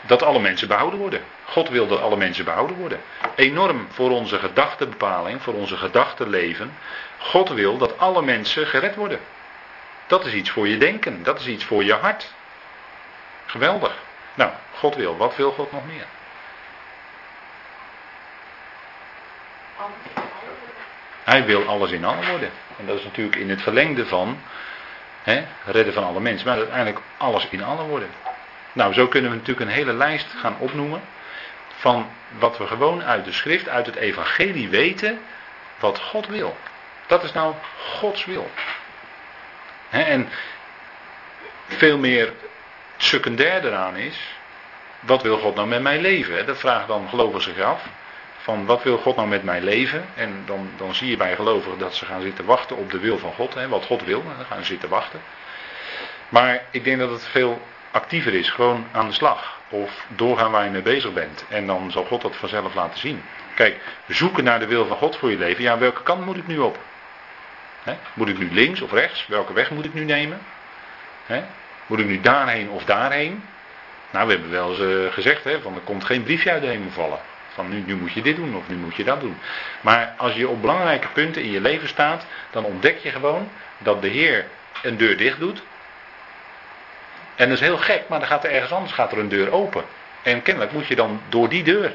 [0.00, 1.24] Dat alle mensen behouden worden.
[1.44, 3.00] God wil dat alle mensen behouden worden.
[3.34, 6.76] Enorm voor onze gedachtenbepaling, voor onze gedachtenleven.
[7.18, 9.20] God wil dat alle mensen gered worden.
[10.06, 12.32] Dat is iets voor je denken, dat is iets voor je hart.
[13.46, 13.92] Geweldig.
[14.34, 15.16] Nou, God wil.
[15.16, 16.06] Wat wil God nog meer?
[21.24, 22.50] Hij wil alles in allen worden.
[22.78, 24.40] En dat is natuurlijk in het verlengde van
[25.22, 26.46] hè, redden van alle mensen.
[26.48, 28.08] Maar uiteindelijk alles in allen worden.
[28.72, 31.00] Nou, zo kunnen we natuurlijk een hele lijst gaan opnoemen.
[31.76, 35.20] Van wat we gewoon uit de schrift, uit het evangelie weten.
[35.78, 36.56] Wat God wil.
[37.06, 38.50] Dat is nou Gods wil.
[39.90, 40.28] en
[41.66, 42.32] veel meer
[42.96, 44.18] secundair eraan is.
[45.00, 46.46] Wat wil God nou met mijn leven?
[46.46, 47.82] Dat vraagt dan gelovigen zich af
[48.44, 50.04] van wat wil God nou met mijn leven?
[50.14, 53.18] En dan, dan zie je bij gelovigen dat ze gaan zitten wachten op de wil
[53.18, 53.54] van God.
[53.54, 55.20] Hè, wat God wil, dan gaan ze zitten wachten.
[56.28, 58.50] Maar ik denk dat het veel actiever is.
[58.50, 59.58] Gewoon aan de slag.
[59.68, 61.44] Of doorgaan waar je mee bezig bent.
[61.48, 63.22] En dan zal God dat vanzelf laten zien.
[63.54, 65.62] Kijk, zoeken naar de wil van God voor je leven.
[65.62, 66.78] Ja, welke kant moet ik nu op?
[68.14, 69.26] Moet ik nu links of rechts?
[69.26, 70.40] Welke weg moet ik nu nemen?
[71.86, 73.44] Moet ik nu daarheen of daarheen?
[74.10, 76.68] Nou, we hebben wel eens eh, gezegd, hè, van er komt geen briefje uit de
[76.68, 77.18] hemel vallen.
[77.54, 79.36] Van nu, moet je dit doen of nu moet je dat doen.
[79.80, 84.02] Maar als je op belangrijke punten in je leven staat, dan ontdek je gewoon dat
[84.02, 84.46] de Heer
[84.82, 85.62] een deur dicht doet.
[87.34, 89.52] En dat is heel gek, maar dan gaat er ergens anders gaat er een deur
[89.52, 89.84] open.
[90.22, 91.92] En kennelijk moet je dan door die deur.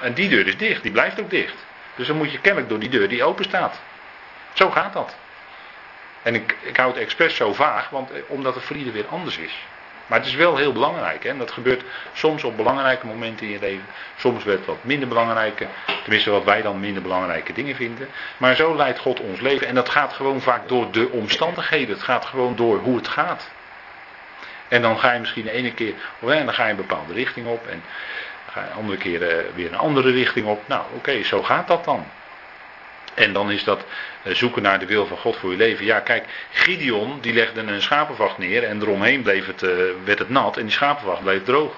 [0.00, 1.64] En die deur is dicht, die blijft ook dicht.
[1.94, 3.80] Dus dan moet je kennelijk door die deur die open staat.
[4.52, 5.16] Zo gaat dat.
[6.22, 9.36] En ik, ik hou het expres zo vaag, want, eh, omdat het voor weer anders
[9.36, 9.52] is.
[10.06, 11.24] Maar het is wel heel belangrijk.
[11.24, 11.36] Hè?
[11.36, 11.82] Dat gebeurt
[12.12, 13.86] soms op belangrijke momenten in je leven.
[14.16, 15.66] Soms werd wat minder belangrijke.
[16.02, 18.08] Tenminste, wat wij dan minder belangrijke dingen vinden.
[18.36, 19.66] Maar zo leidt God ons leven.
[19.66, 21.94] En dat gaat gewoon vaak door de omstandigheden.
[21.94, 23.50] Het gaat gewoon door hoe het gaat.
[24.68, 25.94] En dan ga je misschien de ene keer.
[26.20, 27.66] En dan ga je een bepaalde richting op.
[27.66, 27.82] En
[28.50, 30.68] ga je een andere keer eh, weer een andere richting op.
[30.68, 32.06] Nou, oké, zo gaat dat dan.
[33.16, 33.84] En dan is dat
[34.22, 35.84] eh, zoeken naar de wil van God voor je leven.
[35.84, 39.70] Ja, kijk, Gideon die legde een schapenvacht neer en eromheen bleef het, uh,
[40.04, 41.72] werd het nat en die schapenvacht bleef droog.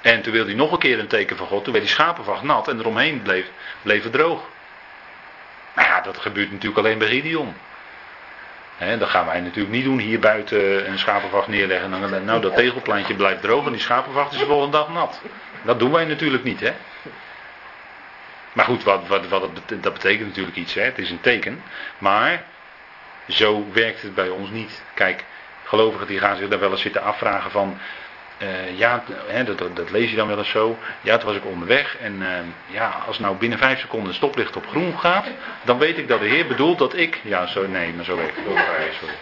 [0.00, 2.42] En toen wilde hij nog een keer een teken van God, toen werd die schapenvacht
[2.42, 3.46] nat en eromheen bleef,
[3.82, 4.42] bleef het droog.
[5.74, 7.54] Nou ja, dat gebeurt natuurlijk alleen bij Gideon.
[8.76, 11.92] He, dat gaan wij natuurlijk niet doen, hier buiten een schapenvacht neerleggen.
[11.92, 15.20] En nou, dat tegelplantje blijft droog en die schapenvacht is de volgende dag nat.
[15.62, 16.72] Dat doen wij natuurlijk niet, hè.
[18.56, 20.74] Maar goed, wat, wat, wat het, dat betekent natuurlijk iets.
[20.74, 20.82] Hè?
[20.82, 21.62] Het is een teken.
[21.98, 22.42] Maar
[23.28, 24.82] zo werkt het bij ons niet.
[24.94, 25.24] Kijk,
[25.64, 27.78] gelovigen die gaan zich daar wel eens zitten afvragen van.
[28.42, 30.78] Uh, ja, hè, dat, dat, lees je dan wel eens zo.
[31.00, 31.96] Ja, toen was ik onderweg.
[31.96, 32.28] En uh,
[32.66, 35.26] ja, als nou binnen vijf seconden een stoplicht op groen gaat.
[35.62, 37.20] Dan weet ik dat de Heer bedoelt dat ik.
[37.22, 38.58] Ja, zo, nee, maar zo werkt het ook.
[39.00, 39.12] Sorry.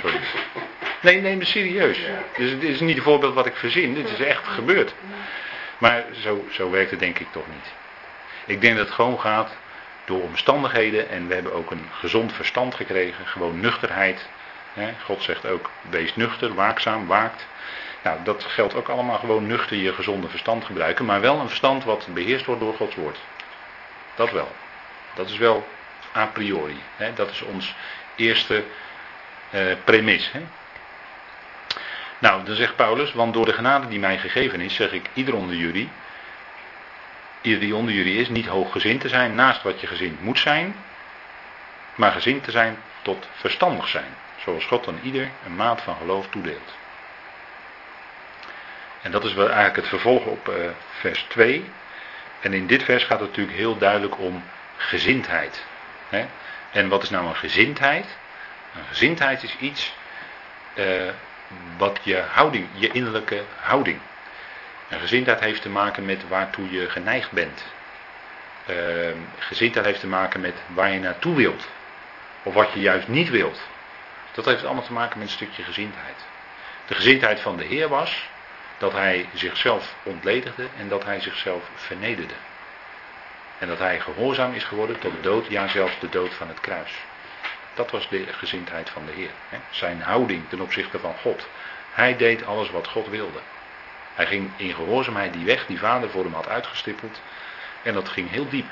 [0.00, 0.20] Sorry.
[1.00, 1.98] Nee, neem het serieus.
[2.36, 3.94] Dus dit is niet een voorbeeld wat ik verzin.
[3.94, 4.94] Dit is echt gebeurd.
[5.78, 7.81] Maar zo, zo werkt het denk ik toch niet.
[8.46, 9.56] Ik denk dat het gewoon gaat
[10.04, 14.28] door omstandigheden en we hebben ook een gezond verstand gekregen, gewoon nuchterheid.
[15.04, 17.46] God zegt ook, wees nuchter, waakzaam, waakt.
[18.02, 21.84] Nou, dat geldt ook allemaal gewoon nuchter je gezonde verstand gebruiken, maar wel een verstand
[21.84, 23.18] wat beheerst wordt door Gods woord.
[24.14, 24.52] Dat wel.
[25.14, 25.66] Dat is wel
[26.16, 26.82] a priori.
[27.14, 27.74] Dat is ons
[28.16, 28.64] eerste
[29.50, 30.30] eh, premis.
[32.18, 35.34] Nou, dan zegt Paulus, want door de genade die mij gegeven is, zeg ik ieder
[35.34, 35.88] onder jullie,
[37.42, 40.76] ieder die onder jullie is, niet hooggezind te zijn naast wat je gezind moet zijn,
[41.94, 46.28] maar gezind te zijn tot verstandig zijn, zoals God aan ieder een maat van geloof
[46.28, 46.74] toedeelt.
[49.02, 50.54] En dat is wel eigenlijk het vervolg op uh,
[50.90, 51.70] vers 2.
[52.40, 54.44] En in dit vers gaat het natuurlijk heel duidelijk om
[54.76, 55.64] gezindheid.
[56.70, 58.16] En wat is nou een gezindheid?
[58.74, 59.94] Een gezindheid is iets
[60.74, 60.84] uh,
[61.76, 63.98] wat je houding, je innerlijke houding.
[64.92, 67.64] En gezindheid heeft te maken met waartoe je geneigd bent.
[68.70, 68.76] Uh,
[69.38, 71.68] gezindheid heeft te maken met waar je naartoe wilt.
[72.42, 73.60] Of wat je juist niet wilt.
[74.32, 76.26] Dat heeft allemaal te maken met een stukje gezindheid.
[76.86, 78.28] De gezindheid van de Heer was
[78.78, 82.34] dat hij zichzelf ontledigde en dat hij zichzelf vernederde.
[83.58, 86.60] En dat hij gehoorzaam is geworden tot de dood, ja zelfs de dood van het
[86.60, 86.92] kruis.
[87.74, 89.60] Dat was de gezindheid van de Heer.
[89.70, 91.48] Zijn houding ten opzichte van God.
[91.92, 93.38] Hij deed alles wat God wilde.
[94.14, 97.20] Hij ging in gehoorzaamheid die weg die vader voor hem had uitgestippeld.
[97.82, 98.66] En dat ging heel diep.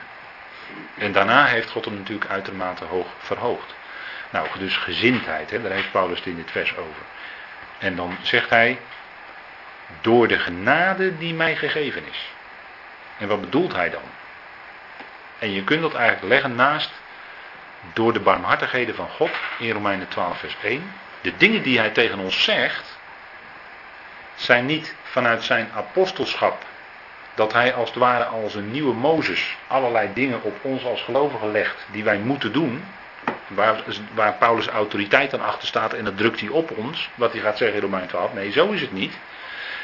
[0.95, 3.75] En daarna heeft God hem natuurlijk uitermate hoog verhoogd.
[4.31, 7.03] Nou, dus gezindheid, hè, daar heeft Paulus het in dit vers over.
[7.79, 8.79] En dan zegt hij,
[10.01, 12.31] door de genade die mij gegeven is.
[13.19, 14.03] En wat bedoelt hij dan?
[15.39, 16.91] En je kunt dat eigenlijk leggen naast
[17.93, 20.93] door de barmhartigheden van God in Romeinen 12 vers 1.
[21.21, 22.99] De dingen die hij tegen ons zegt,
[24.35, 26.65] zijn niet vanuit zijn apostelschap.
[27.35, 31.51] Dat hij als het ware als een nieuwe Mozes allerlei dingen op ons als gelovigen
[31.51, 32.85] legt die wij moeten doen.
[33.47, 33.83] Waar,
[34.15, 37.11] waar Paulus autoriteit dan achter staat en dat drukt hij op ons.
[37.15, 38.35] Wat hij gaat zeggen in Romein 12.
[38.35, 39.19] Nee, zo is het niet.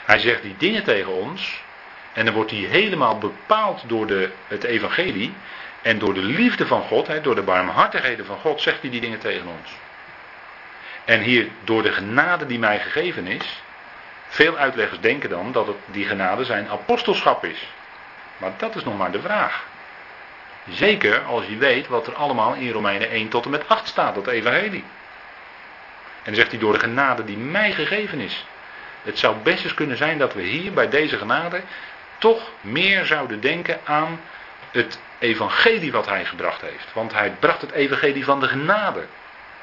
[0.05, 1.64] Hij zegt die dingen tegen ons.
[2.12, 5.35] En dan wordt hij helemaal bepaald door de, het evangelie.
[5.83, 9.18] En door de liefde van God, door de barmhartigheden van God, zegt hij die dingen
[9.18, 9.70] tegen ons.
[11.05, 13.62] En hier, door de genade die mij gegeven is,
[14.29, 17.66] veel uitleggers denken dan dat het, die genade zijn apostelschap is.
[18.37, 19.64] Maar dat is nog maar de vraag.
[20.68, 24.14] Zeker als je weet wat er allemaal in Romeinen 1 tot en met 8 staat,
[24.14, 24.85] dat evangelie.
[26.22, 28.47] En dan zegt hij door de genade die mij gegeven is.
[29.03, 31.61] Het zou best eens kunnen zijn dat we hier bij deze genade
[32.18, 34.20] toch meer zouden denken aan
[34.70, 36.93] het evangelie wat hij gebracht heeft.
[36.93, 39.05] Want hij bracht het evangelie van de genade.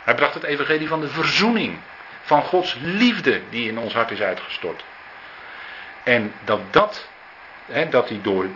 [0.04, 1.78] Hij bracht het evangelie van de verzoening
[2.24, 4.84] van Gods liefde die in ons hart is uitgestort.
[6.04, 7.10] En dat dat,
[7.66, 8.48] hè, dat hij door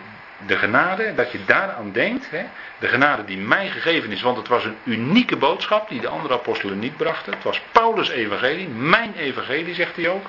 [0.46, 2.44] de genade, dat je daaraan denkt, hè,
[2.78, 6.34] de genade die mij gegeven is, want het was een unieke boodschap die de andere
[6.34, 7.32] apostelen niet brachten.
[7.32, 10.26] Het was Paulus' evangelie, mijn evangelie, zegt hij ook.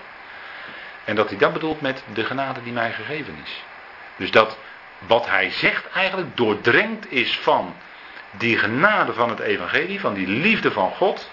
[1.04, 3.64] En dat hij dat bedoelt met de genade die mij gegeven is.
[4.16, 4.58] Dus dat
[5.08, 7.76] wat hij zegt eigenlijk doordrenkt is van
[8.32, 11.32] die genade van het evangelie, van die liefde van God.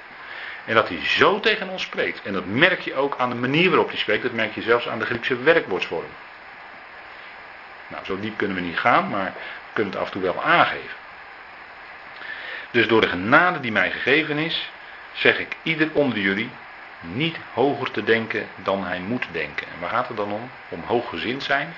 [0.66, 2.22] En dat hij zo tegen ons spreekt.
[2.22, 4.22] En dat merk je ook aan de manier waarop hij spreekt.
[4.22, 6.10] Dat merk je zelfs aan de Griekse werkwoordsvorm.
[7.88, 10.42] Nou, zo diep kunnen we niet gaan, maar we kunnen het af en toe wel
[10.42, 10.96] aangeven.
[12.70, 14.70] Dus door de genade die mij gegeven is,
[15.12, 16.50] zeg ik ieder onder jullie
[17.00, 19.66] niet hoger te denken dan hij moet denken.
[19.66, 20.50] En waar gaat het dan om?
[20.68, 21.74] Om hooggezind zijn.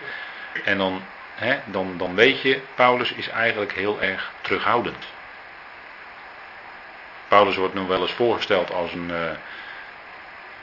[0.65, 1.03] En dan,
[1.35, 5.07] hè, dan, dan weet je, Paulus is eigenlijk heel erg terughoudend.
[7.29, 9.31] Paulus wordt nu wel eens voorgesteld als een uh,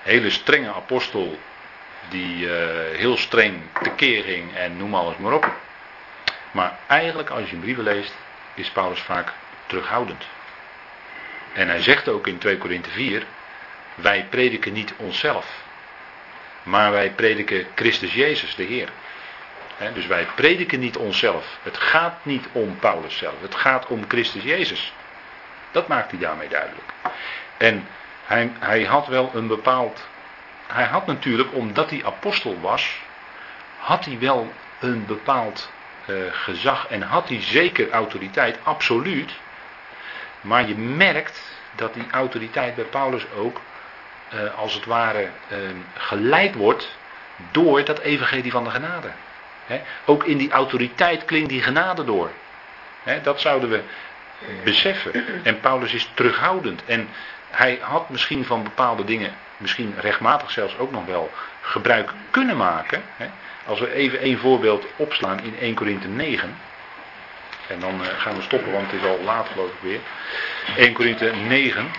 [0.01, 1.39] hele strenge apostel
[2.09, 2.51] die uh,
[2.97, 5.51] heel streng tekeer ging en noem alles maar op.
[6.51, 8.15] Maar eigenlijk als je brieven leest
[8.53, 9.33] is Paulus vaak
[9.65, 10.23] terughoudend.
[11.53, 13.23] En hij zegt ook in 2 Korinthe 4,
[13.95, 15.63] wij prediken niet onszelf,
[16.63, 18.89] maar wij prediken Christus Jezus, de Heer.
[19.93, 21.57] dus wij prediken niet onszelf.
[21.63, 24.93] Het gaat niet om Paulus zelf, het gaat om Christus Jezus.
[25.75, 26.93] Dat maakt hij daarmee duidelijk.
[27.57, 27.87] En
[28.25, 30.07] hij, hij had wel een bepaald.
[30.67, 32.99] Hij had natuurlijk, omdat hij apostel was,
[33.77, 35.71] had hij wel een bepaald
[36.05, 39.31] uh, gezag en had hij zeker autoriteit, absoluut.
[40.41, 41.41] Maar je merkt
[41.75, 43.61] dat die autoriteit bij Paulus ook,
[44.33, 45.57] uh, als het ware, uh,
[45.93, 46.97] geleid wordt
[47.51, 49.11] door dat evangelie van de genade.
[50.05, 52.31] Ook in die autoriteit klinkt die genade door.
[53.23, 53.83] Dat zouden we
[54.63, 55.43] beseffen.
[55.43, 56.85] En Paulus is terughoudend.
[56.85, 57.07] En
[57.49, 61.31] hij had misschien van bepaalde dingen, misschien rechtmatig zelfs ook nog wel,
[61.61, 63.01] gebruik kunnen maken.
[63.65, 66.57] Als we even één voorbeeld opslaan in 1 Korinthe 9.
[67.67, 69.99] En dan eh, gaan we stoppen, want het is al laat geloof ik weer.
[70.77, 71.91] 1 Korinthe 9.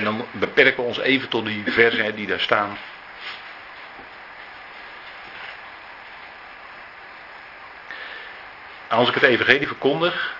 [0.00, 2.78] En dan beperken we ons even tot die versen die daar staan.
[8.88, 10.36] Als ik het evangelie verkondig,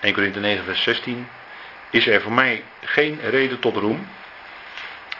[0.00, 1.28] 1 Korinthe 9 vers 16,
[1.90, 4.08] is er voor mij geen reden tot roem.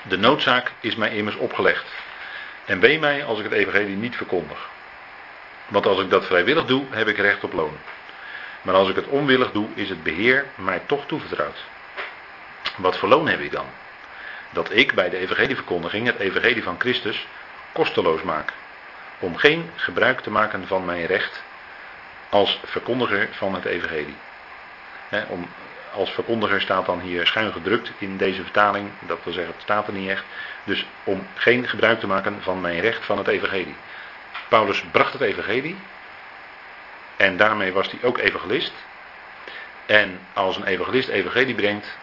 [0.02, 1.86] De noodzaak is mij immers opgelegd.
[2.64, 4.68] En wee mij als ik het evangelie niet verkondig.
[5.68, 7.78] Want als ik dat vrijwillig doe, heb ik recht op loon.
[8.62, 11.58] Maar als ik het onwillig doe, is het beheer mij toch toevertrouwd.
[12.78, 13.66] Wat voor loon heb ik dan?
[14.50, 17.26] Dat ik bij de evangelieverkondiging het evangelie van Christus
[17.72, 18.52] kosteloos maak.
[19.18, 21.42] Om geen gebruik te maken van mijn recht
[22.28, 24.16] als verkondiger van het evangelie.
[25.28, 25.48] om,
[25.92, 28.90] als verkondiger staat dan hier schuin gedrukt in deze vertaling.
[29.00, 30.24] Dat wil zeggen, het staat er niet echt.
[30.64, 33.76] Dus om geen gebruik te maken van mijn recht van het evangelie.
[34.48, 35.76] Paulus bracht het evangelie.
[37.16, 38.72] En daarmee was hij ook evangelist.
[39.86, 41.98] En als een evangelist evangelie brengt,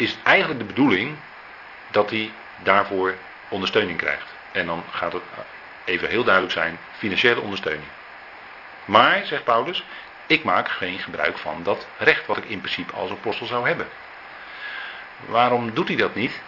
[0.00, 1.16] is eigenlijk de bedoeling
[1.90, 2.30] dat hij
[2.62, 3.14] daarvoor
[3.48, 4.34] ondersteuning krijgt.
[4.52, 5.22] En dan gaat het
[5.84, 7.88] even heel duidelijk zijn, financiële ondersteuning.
[8.84, 9.84] Maar, zegt Paulus,
[10.26, 13.88] ik maak geen gebruik van dat recht wat ik in principe als apostel zou hebben.
[15.26, 16.40] Waarom doet hij dat niet?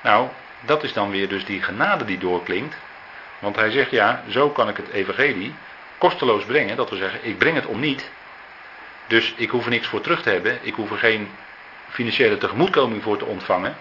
[0.00, 0.28] Nou,
[0.60, 2.76] dat is dan weer dus die genade die doorklinkt.
[3.38, 5.54] Want hij zegt ja, zo kan ik het evangelie
[5.98, 6.76] kosteloos brengen.
[6.76, 8.10] Dat wil zeggen, ik breng het om niet.
[9.06, 10.58] Dus ik hoef er niks voor terug te hebben.
[10.62, 11.30] Ik hoef er geen
[11.92, 13.76] financiële tegemoetkoming voor te ontvangen.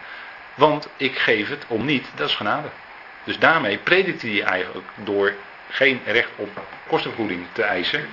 [0.54, 2.68] Want ik geef het om niet, dat is genade.
[3.24, 5.34] Dus daarmee predikt hij eigenlijk door
[5.70, 6.50] geen recht op
[6.88, 8.10] kostenvergoeding te eisen.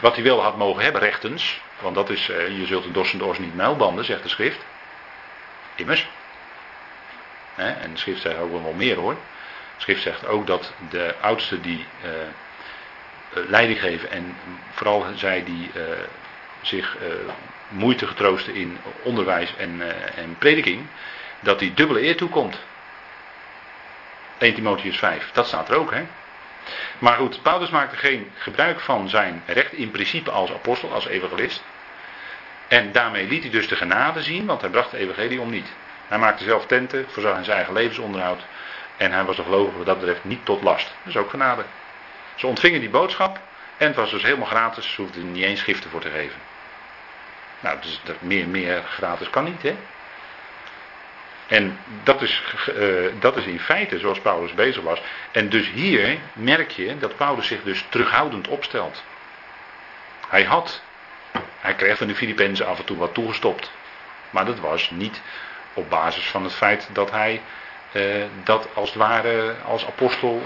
[0.00, 1.60] Wat hij wel had mogen hebben, rechtens.
[1.80, 4.64] Want dat is, eh, je zult de dorsende ors niet muilbanden, zegt de schrift.
[5.74, 6.08] Immers.
[7.54, 9.14] En de schrift zegt ook wel meer hoor.
[9.14, 12.10] De schrift zegt ook dat de oudsten die uh,
[13.48, 14.36] leiding geven en
[14.70, 15.70] vooral zij die
[16.62, 16.96] zich
[17.68, 20.86] moeite getroosten in onderwijs en, uh, en prediking,
[21.40, 22.58] dat die dubbele eer toekomt.
[24.38, 26.06] 1 Timotheus 5, dat staat er ook, hè?
[26.98, 31.62] Maar goed, Paulus maakte geen gebruik van zijn recht in principe als apostel, als evangelist.
[32.68, 35.68] En daarmee liet hij dus de genade zien, want hij bracht de evangelie om niet.
[36.08, 38.40] Hij maakte zelf tenten, voorzag zijn eigen levensonderhoud.
[38.96, 40.86] En hij was de gelovige wat dat betreft niet tot last.
[40.86, 41.64] Dat is ook genade.
[42.34, 43.40] Ze ontvingen die boodschap
[43.76, 46.40] en het was dus helemaal gratis, ze hoefden er niet eens giften voor te geven.
[47.60, 49.76] Nou, dus meer, meer gratis kan niet, hè?
[51.46, 52.42] En dat is,
[52.76, 55.00] uh, dat is in feite zoals Paulus bezig was.
[55.30, 59.04] En dus hier merk je dat Paulus zich dus terughoudend opstelt.
[60.28, 60.82] Hij had,
[61.60, 63.70] hij kreeg van de Filippenzen af en toe wat toegestopt.
[64.30, 65.20] Maar dat was niet
[65.74, 67.40] op basis van het feit dat hij
[68.42, 70.42] dat als het ware als apostel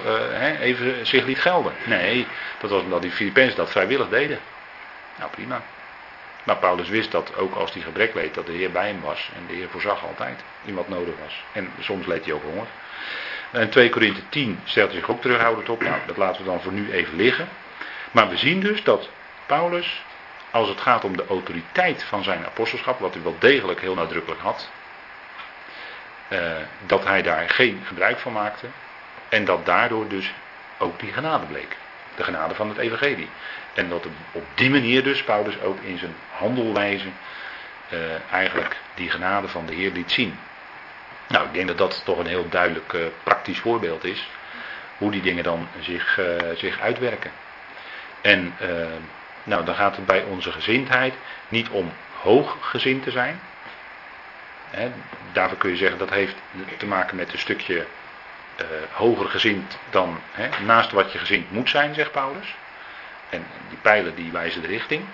[0.61, 1.73] even zich liet gelden.
[1.85, 2.27] Nee,
[2.61, 4.39] dat was omdat die Filippenzen dat vrijwillig deden.
[5.19, 5.63] Nou prima.
[6.43, 9.31] Maar Paulus wist dat ook als hij gebrek leed, dat de Heer bij hem was.
[9.37, 11.45] En de Heer voorzag altijd wat nodig was.
[11.53, 12.67] En soms leed hij ook honger.
[13.51, 15.83] En 2 Korinthe 10 stelt zich ook terughoudend op.
[15.83, 17.49] Nou, dat laten we dan voor nu even liggen.
[18.11, 19.09] Maar we zien dus dat
[19.47, 20.03] Paulus,
[20.51, 24.41] als het gaat om de autoriteit van zijn apostelschap, wat hij wel degelijk heel nadrukkelijk
[24.41, 24.71] had,
[26.29, 26.39] eh,
[26.87, 28.67] dat hij daar geen gebruik van maakte.
[29.29, 30.33] En dat daardoor dus
[30.79, 31.77] ook die genade bleek.
[32.17, 33.29] De genade van het evangelie.
[33.75, 37.07] En dat op die manier dus Paulus ook in zijn handelwijze
[37.93, 38.01] uh,
[38.31, 40.39] eigenlijk die genade van de Heer liet zien.
[41.29, 44.29] Nou, ik denk dat dat toch een heel duidelijk uh, praktisch voorbeeld is.
[44.99, 47.31] Hoe die dingen dan zich, uh, zich uitwerken.
[48.21, 48.55] En
[49.45, 51.15] nou, dan gaat het bij onze gezindheid
[51.49, 53.41] niet om hooggezind te zijn.
[54.71, 54.91] Hè,
[55.33, 56.37] daarvoor kun je zeggen dat heeft
[56.79, 57.87] te maken met een stukje
[58.93, 62.55] hoger gezind dan hè, naast wat je gezind moet zijn, zegt Paulus.
[63.33, 65.05] En die pijlen die wijzen de richting.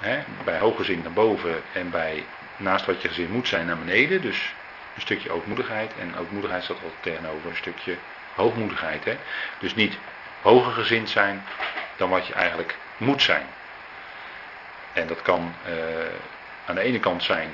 [0.00, 2.24] Hè, bij hooggezin naar boven en bij
[2.56, 4.20] naast wat je gezin moet zijn naar beneden.
[4.20, 4.54] Dus
[4.94, 5.92] een stukje ootmoedigheid.
[6.00, 7.96] En ootmoedigheid staat altijd tegenover een stukje
[8.34, 9.04] hoogmoedigheid.
[9.04, 9.16] Hè.
[9.58, 9.98] Dus niet
[10.42, 11.44] hoger gezind zijn
[11.96, 13.46] dan wat je eigenlijk moet zijn.
[14.92, 15.74] En dat kan uh,
[16.66, 17.50] aan de ene kant zijn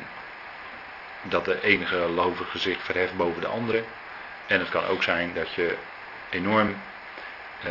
[1.23, 3.85] dat de enige gelovige zich verheft boven de andere.
[4.47, 5.77] En het kan ook zijn dat je
[6.31, 6.77] enorm
[7.65, 7.71] uh,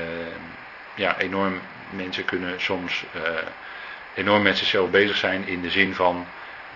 [0.95, 3.21] ja, enorm, mensen kunnen soms uh,
[4.13, 6.27] enorm met zichzelf bezig zijn in de zin van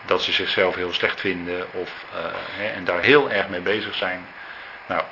[0.06, 2.20] dat ze zichzelf heel slecht vinden of, uh,
[2.58, 4.26] hè, en daar heel erg mee bezig zijn.
[4.88, 5.04] Nou,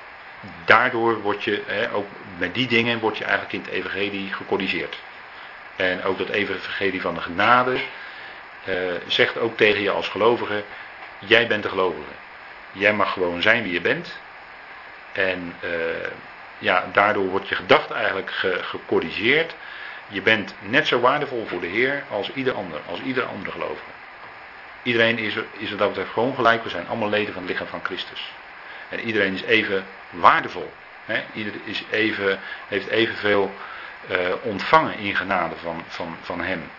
[0.66, 4.97] daardoor word je, hè, ook met die dingen word je eigenlijk in het evangelie gecorrigeerd.
[5.76, 7.78] En ook dat evangelie van de genade
[8.66, 8.76] uh,
[9.08, 10.64] zegt ook tegen je als gelovige,
[11.20, 12.12] jij bent de gelovige.
[12.72, 14.18] Jij mag gewoon zijn wie je bent.
[15.12, 15.56] En
[16.58, 19.56] ja, daardoor wordt je gedachte eigenlijk ge, gecorrigeerd.
[20.08, 23.89] Je bent net zo waardevol voor de Heer als ieder ander, als ieder andere gelovige.
[24.84, 26.64] Iedereen is, er, is wat dat betreft gewoon gelijk.
[26.64, 28.32] We zijn allemaal leden van het lichaam van Christus.
[28.89, 30.74] En iedereen is even waardevol.
[31.06, 33.54] He, ieder is even, heeft evenveel
[34.12, 36.70] uh, ontvangen in genade van, van, van Hem.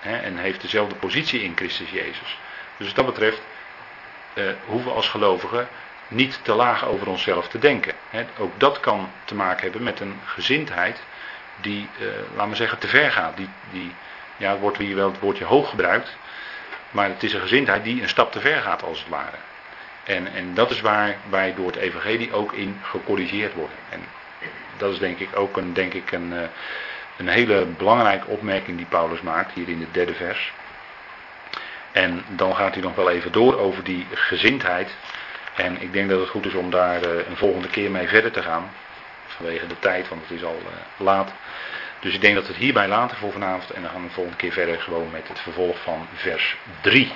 [0.00, 2.38] He, en heeft dezelfde positie in Christus Jezus.
[2.76, 3.40] Dus wat dat betreft
[4.34, 5.68] uh, hoeven we als gelovigen
[6.10, 7.92] niet te laag over onszelf te denken.
[8.38, 11.02] ook dat kan te maken hebben met een gezindheid
[11.60, 13.36] die, uh, laten we zeggen, te ver gaat.
[13.36, 13.92] Die, die,
[14.36, 16.16] ja, wordt hier wel het woordje hoog gebruikt,
[16.90, 19.36] maar het is een gezindheid die een stap te ver gaat als het ware.
[20.04, 23.76] En, en dat is waar wij door het evangelie ook in gecorrigeerd worden.
[23.88, 24.00] En
[24.76, 26.48] dat is denk ik ook een, denk ik een, eh,
[27.16, 30.52] een hele belangrijke opmerking die Paulus maakt hier in het derde vers.
[31.92, 34.94] En dan gaat hij nog wel even door over die gezindheid.
[35.56, 38.30] En ik denk dat het goed is om daar uh, een volgende keer mee verder
[38.30, 38.70] te gaan.
[39.26, 41.32] Vanwege de tijd, want het is al uh, laat.
[42.00, 43.70] Dus ik denk dat we het hierbij laten voor vanavond.
[43.70, 47.12] En dan gaan we de volgende keer verder gewoon met het vervolg van vers 3.